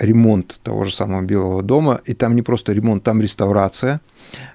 ремонт 0.00 0.58
того 0.62 0.84
же 0.84 0.94
самого 0.94 1.22
Белого 1.22 1.62
дома. 1.62 2.00
И 2.04 2.14
там 2.14 2.34
не 2.34 2.42
просто 2.42 2.72
ремонт, 2.72 3.04
там 3.04 3.20
реставрация, 3.20 4.00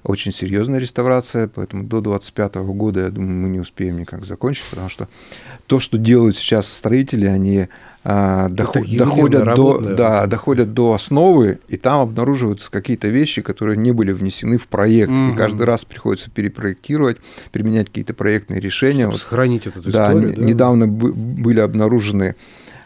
очень 0.03 0.31
серьезная 0.31 0.79
реставрация, 0.79 1.47
поэтому 1.47 1.83
до 1.83 2.01
2025 2.01 2.55
года, 2.55 3.01
я 3.01 3.09
думаю, 3.09 3.31
мы 3.31 3.49
не 3.49 3.59
успеем 3.59 3.99
никак 3.99 4.25
закончить, 4.25 4.65
потому 4.69 4.89
что 4.89 5.07
то, 5.67 5.79
что 5.79 5.97
делают 5.97 6.35
сейчас 6.35 6.67
строители, 6.67 7.27
они 7.27 7.67
а, 8.03 8.49
доход, 8.49 8.85
доходят, 8.89 9.55
до, 9.55 9.79
да, 9.79 10.25
доходят 10.27 10.73
до 10.73 10.93
основы, 10.93 11.59
и 11.67 11.77
там 11.77 12.01
обнаруживаются 12.01 12.71
какие-то 12.71 13.07
вещи, 13.07 13.41
которые 13.41 13.77
не 13.77 13.91
были 13.91 14.11
внесены 14.11 14.57
в 14.57 14.67
проект. 14.67 15.11
Угу. 15.11 15.33
И 15.33 15.35
каждый 15.35 15.63
раз 15.63 15.85
приходится 15.85 16.29
перепроектировать, 16.29 17.17
применять 17.51 17.87
какие-то 17.87 18.13
проектные 18.13 18.59
решения. 18.59 19.03
Чтобы 19.03 19.11
вот, 19.11 19.19
сохранить 19.19 19.67
эту 19.67 19.81
да, 19.83 19.89
историю. 19.89 20.35
Да, 20.35 20.41
недавно 20.43 20.87
были 20.87 21.59
обнаружены 21.59 22.35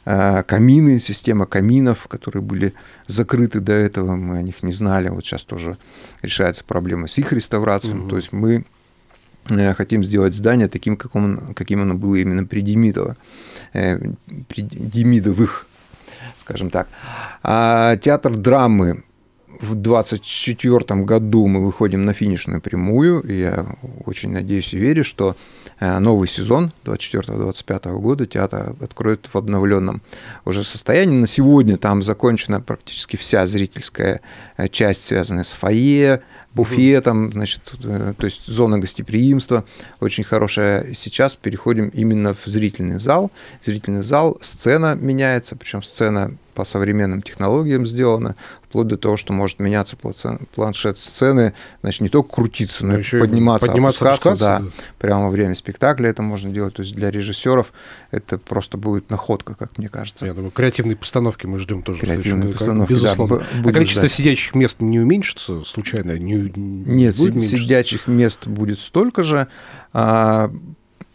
камины, 0.09 0.99
система 0.99 1.45
каминов, 1.45 2.07
которые 2.07 2.41
были 2.41 2.73
закрыты 3.07 3.59
до 3.59 3.73
этого, 3.73 4.15
мы 4.15 4.37
о 4.37 4.41
них 4.41 4.63
не 4.63 4.71
знали. 4.71 5.09
Вот 5.09 5.25
сейчас 5.25 5.43
тоже 5.43 5.77
решается 6.21 6.63
проблема 6.63 7.07
с 7.07 7.17
их 7.17 7.31
реставрацией. 7.31 7.99
Угу. 7.99 8.09
То 8.09 8.15
есть 8.15 8.31
мы 8.31 8.65
э, 9.49 9.73
хотим 9.73 10.03
сделать 10.03 10.33
здание 10.33 10.67
таким, 10.67 10.97
каким, 10.97 11.53
каким 11.53 11.81
оно 11.81 11.93
было 11.93 12.15
именно 12.15 12.45
при 12.45 12.61
Демидово. 12.61 13.17
Э, 13.73 13.99
Демидовых, 14.27 15.67
скажем 16.37 16.69
так. 16.71 16.87
А 17.43 17.97
театр 17.97 18.35
драмы 18.35 19.03
в 19.59 19.75
2024 19.75 21.01
году 21.01 21.45
мы 21.47 21.65
выходим 21.65 22.03
на 22.03 22.13
финишную 22.13 22.61
прямую, 22.61 23.23
я 23.27 23.65
очень 24.05 24.31
надеюсь 24.31 24.73
и 24.73 24.77
верю, 24.77 25.03
что 25.03 25.35
э, 25.79 25.99
новый 25.99 26.29
сезон 26.29 26.71
2024-2025 26.85 27.99
года 27.99 28.25
театр 28.25 28.75
откроет 28.79 29.27
в 29.27 29.35
обновленном 29.35 30.01
уже 30.45 30.63
состоянии. 30.63 31.19
На 31.19 31.27
сегодня 31.27 31.77
там 31.77 32.03
закончена 32.03 32.61
практически 32.61 33.17
вся 33.17 33.45
зрительская 33.47 34.21
э, 34.55 34.69
часть, 34.69 35.05
связанная 35.05 35.43
с 35.43 35.51
фойе, 35.51 36.21
буфетом, 36.53 37.31
значит, 37.31 37.61
э, 37.83 38.13
то 38.17 38.25
есть 38.25 38.45
зона 38.47 38.79
гостеприимства 38.79 39.65
очень 39.99 40.23
хорошая. 40.23 40.93
Сейчас 40.93 41.35
переходим 41.35 41.89
именно 41.89 42.33
в 42.33 42.45
зрительный 42.45 42.99
зал. 42.99 43.31
Зрительный 43.63 44.01
зал, 44.01 44.37
сцена 44.41 44.95
меняется, 44.95 45.55
причем 45.55 45.83
сцена 45.83 46.35
по 46.59 46.65
современным 46.65 47.21
технологиям 47.21 47.87
сделана, 47.87 48.35
вплоть 48.67 48.87
до 48.87 48.97
того, 48.97 49.15
что 49.15 49.31
может 49.31 49.59
меняться 49.59 49.95
планшет 49.95 50.99
сцены, 50.99 51.53
значит, 51.81 52.01
не 52.01 52.09
только 52.09 52.35
крутиться, 52.35 52.85
но, 52.85 52.93
но 52.93 52.99
и 52.99 53.03
подниматься, 53.17 53.67
подниматься 53.67 54.09
опускаться, 54.09 54.29
опускаться, 54.31 54.59
да, 54.63 54.65
да, 54.65 54.91
прямо 54.97 55.23
во 55.23 55.29
время 55.29 55.55
спектакля 55.55 56.09
это 56.09 56.21
можно 56.21 56.51
делать. 56.51 56.73
То 56.73 56.81
есть 56.81 56.93
для 56.93 57.11
режиссеров 57.11 57.71
это 58.11 58.37
просто 58.37 58.77
будет 58.77 59.09
находка, 59.09 59.55
как 59.55 59.77
мне 59.77 59.87
кажется. 59.87 60.25
Я 60.25 60.33
думаю, 60.33 60.51
креативные 60.51 60.97
постановки 60.97 61.45
мы 61.45 61.59
ждем 61.59 61.81
тоже. 61.81 62.01
Креативные 62.01 62.51
постановки, 62.51 62.91
безусловно. 62.91 63.37
Да, 63.37 63.69
а 63.69 63.71
количество 63.71 64.01
ждать. 64.01 64.11
сидящих 64.11 64.53
мест 64.53 64.81
не 64.81 64.99
уменьшится 64.99 65.63
случайно? 65.63 66.19
Не, 66.19 66.35
Нет, 66.39 67.15
сидящих 67.15 68.07
мест 68.07 68.47
будет 68.47 68.79
столько 68.79 69.23
же. 69.23 69.47
А, 69.93 70.51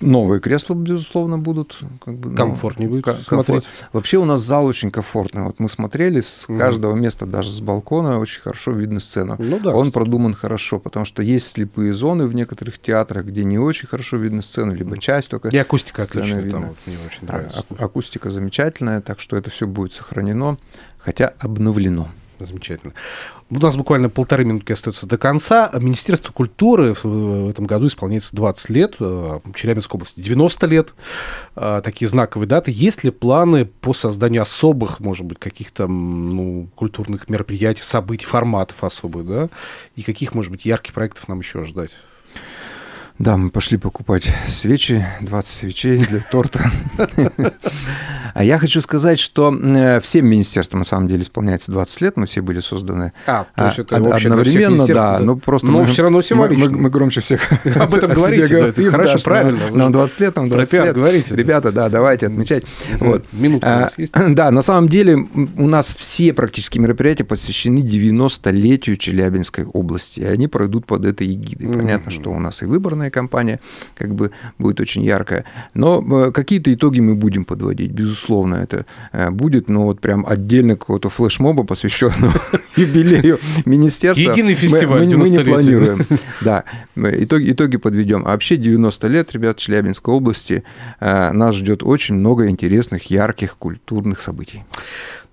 Новые 0.00 0.40
кресла, 0.40 0.74
безусловно, 0.74 1.38
будут. 1.38 1.78
Как 2.04 2.16
бы, 2.16 2.30
ну, 2.30 2.36
Комфортнее 2.36 2.88
будет 2.88 3.04
комфорт. 3.04 3.46
смотреть. 3.46 3.64
Вообще 3.92 4.18
у 4.18 4.24
нас 4.24 4.42
зал 4.42 4.66
очень 4.66 4.90
комфортный. 4.90 5.44
Вот 5.44 5.60
мы 5.60 5.68
смотрели 5.68 6.20
с 6.20 6.46
mm. 6.48 6.58
каждого 6.58 6.94
места, 6.94 7.26
даже 7.26 7.50
с 7.52 7.60
балкона, 7.60 8.18
очень 8.18 8.42
хорошо 8.42 8.72
видно 8.72 8.98
сцену. 8.98 9.36
Ну, 9.38 9.60
да, 9.60 9.70
Он 9.70 9.86
кстати. 9.86 9.92
продуман 9.92 10.34
хорошо, 10.34 10.80
потому 10.80 11.04
что 11.04 11.22
есть 11.22 11.46
слепые 11.46 11.94
зоны 11.94 12.26
в 12.26 12.34
некоторых 12.34 12.78
театрах, 12.78 13.26
где 13.26 13.44
не 13.44 13.58
очень 13.58 13.86
хорошо 13.86 14.16
видно 14.16 14.42
сцену, 14.42 14.74
либо 14.74 14.98
часть 14.98 15.30
только. 15.30 15.48
И 15.48 15.56
акустика 15.56 16.02
отличная, 16.02 16.40
видно. 16.40 16.60
там 16.60 16.68
вот, 16.70 16.76
мне 16.86 16.96
очень 17.06 17.26
нравится. 17.26 17.64
А, 17.70 17.84
акустика 17.84 18.30
замечательная, 18.30 19.00
так 19.00 19.20
что 19.20 19.36
это 19.36 19.50
все 19.50 19.66
будет 19.66 19.92
сохранено, 19.92 20.58
хотя 20.98 21.32
обновлено. 21.38 22.10
Замечательно. 22.44 22.92
У 23.50 23.58
нас 23.58 23.76
буквально 23.76 24.08
полторы 24.08 24.44
минутки 24.44 24.72
остается 24.72 25.06
до 25.06 25.18
конца. 25.18 25.70
Министерство 25.74 26.32
культуры 26.32 26.94
в 27.02 27.48
этом 27.48 27.66
году 27.66 27.86
исполняется 27.86 28.34
20 28.36 28.70
лет, 28.70 28.96
э, 29.00 29.40
Челябинской 29.54 29.98
области 29.98 30.20
90 30.20 30.66
лет. 30.66 30.94
Э, 31.56 31.80
такие 31.84 32.08
знаковые 32.08 32.48
даты. 32.48 32.70
Есть 32.74 33.04
ли 33.04 33.10
планы 33.10 33.64
по 33.64 33.92
созданию 33.92 34.42
особых, 34.42 35.00
может 35.00 35.24
быть, 35.26 35.38
каких-то 35.38 35.86
ну, 35.86 36.68
культурных 36.74 37.28
мероприятий, 37.28 37.82
событий, 37.82 38.26
форматов 38.26 38.82
особых, 38.84 39.26
да? 39.26 39.48
И 39.96 40.02
каких, 40.02 40.34
может 40.34 40.50
быть, 40.50 40.64
ярких 40.64 40.94
проектов 40.94 41.28
нам 41.28 41.40
еще 41.40 41.64
ждать? 41.64 41.90
Да, 43.18 43.36
мы 43.36 43.50
пошли 43.50 43.78
покупать 43.78 44.28
свечи, 44.48 45.06
20 45.20 45.54
свечей 45.54 45.98
для 45.98 46.18
торта. 46.18 46.60
А 48.34 48.42
я 48.42 48.58
хочу 48.58 48.80
сказать, 48.80 49.20
что 49.20 49.54
э, 49.54 50.00
всем 50.00 50.26
министерствам 50.26 50.80
на 50.80 50.84
самом 50.84 51.06
деле 51.06 51.22
исполняется 51.22 51.70
20 51.70 52.00
лет, 52.00 52.16
мы 52.16 52.26
все 52.26 52.42
были 52.42 52.58
созданы 52.58 53.12
а, 53.28 53.46
то 53.54 53.66
есть 53.66 53.78
это 53.78 53.96
одновременно, 53.96 54.84
да, 54.88 55.20
но 55.20 55.36
просто 55.36 55.68
но 55.68 55.80
мы, 55.80 55.86
все 55.86 56.02
равно 56.02 56.20
символично. 56.20 56.68
Мы, 56.68 56.78
мы 56.78 56.90
громче 56.90 57.20
всех 57.20 57.48
об 57.76 57.94
этом 57.94 58.12
говорите, 58.12 58.48
да, 58.48 58.66
это 58.68 58.90
хорошо, 58.90 59.18
правильно. 59.22 59.70
Нам 59.70 59.92
20 59.92 60.20
лет, 60.20 60.34
нам 60.34 60.48
20 60.48 60.72
лет. 60.72 60.94
говорите. 60.96 61.36
Ребята, 61.36 61.70
да, 61.70 61.88
давайте 61.88 62.26
отмечать. 62.26 62.64
Вот. 62.98 63.24
Минутка 63.32 63.66
у 63.66 63.80
нас 63.82 63.98
есть? 63.98 64.12
Да, 64.34 64.50
на 64.50 64.62
самом 64.62 64.88
деле 64.88 65.14
у 65.14 65.68
нас 65.68 65.94
все 65.94 66.32
практически 66.32 66.80
мероприятия 66.80 67.22
посвящены 67.22 67.78
90-летию 67.78 68.96
Челябинской 68.96 69.64
области, 69.64 70.20
и 70.20 70.24
они 70.24 70.48
пройдут 70.48 70.86
под 70.86 71.04
этой 71.04 71.32
эгидой. 71.32 71.72
Понятно, 71.72 72.10
что 72.10 72.32
у 72.32 72.40
нас 72.40 72.62
и 72.62 72.66
выборная 72.66 73.03
кампания 73.10 73.60
как 73.96 74.14
бы 74.14 74.30
будет 74.58 74.80
очень 74.80 75.04
яркая, 75.04 75.44
но 75.74 76.26
э, 76.26 76.32
какие-то 76.32 76.72
итоги 76.72 77.00
мы 77.00 77.14
будем 77.14 77.44
подводить, 77.44 77.90
безусловно 77.92 78.56
это 78.56 78.86
э, 79.12 79.30
будет, 79.30 79.68
но 79.68 79.84
вот 79.84 80.00
прям 80.00 80.26
отдельно 80.26 80.76
какого-то 80.76 81.10
флешмоба, 81.10 81.64
посвященного 81.64 82.34
юбилею 82.76 83.38
министерства. 83.64 84.30
Единый 84.30 84.54
фестиваль 84.54 85.06
мы, 85.06 85.16
мы, 85.16 85.28
не 85.28 85.38
планируем. 85.40 86.06
Да, 86.40 86.64
итоги, 86.96 87.52
итоги 87.52 87.76
подведем. 87.76 88.24
А 88.26 88.30
вообще 88.30 88.56
90 88.56 89.08
лет, 89.08 89.32
ребят, 89.32 89.56
Челябинской 89.58 90.12
области 90.12 90.64
э, 91.00 91.32
нас 91.32 91.56
ждет 91.56 91.82
очень 91.82 92.16
много 92.16 92.48
интересных, 92.48 93.10
ярких 93.10 93.56
культурных 93.56 94.20
событий. 94.20 94.64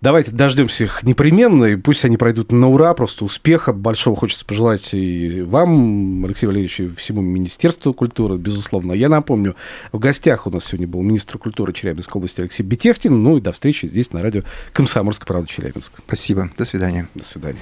Давайте 0.02 0.32
дождемся 0.32 0.86
их 0.86 1.04
непременно, 1.04 1.66
и 1.66 1.76
пусть 1.76 2.04
они 2.06 2.18
пройдут 2.18 2.52
на 2.52 2.68
ура, 2.70 2.96
просто 2.96 3.24
успеха. 3.24 3.72
Большого 3.72 4.16
хочется 4.16 4.44
пожелать 4.44 4.96
и 4.96 5.42
вам, 5.42 6.26
Алексей 6.26 6.48
Валерьевич, 6.48 6.80
и 6.80 6.90
всему 6.90 7.22
Министерству 7.22 7.94
культуры, 7.94 8.38
безусловно. 8.38 8.94
Я 8.94 9.10
напомню, 9.10 9.56
в 9.92 10.00
гостях 10.00 10.48
у 10.48 10.50
нас 10.50 10.66
сегодня 10.66 10.88
был 10.88 11.04
министр 11.04 11.38
культуры 11.38 11.72
Челябинской 11.72 12.20
области 12.20 12.42
Алексей 12.42 12.64
Бетехтин. 12.64 13.22
Ну 13.22 13.38
и 13.38 13.42
до 13.42 13.52
встречи 13.52 13.86
здесь 13.86 14.12
на 14.12 14.24
радио 14.24 14.42
«Комсомольская 14.74 15.28
правда» 15.28 15.48
Челябинск. 15.48 15.94
Спасибо. 16.08 16.50
До 16.58 16.66
свидания. 16.66 17.08
До 17.14 17.24
свидания. 17.24 17.60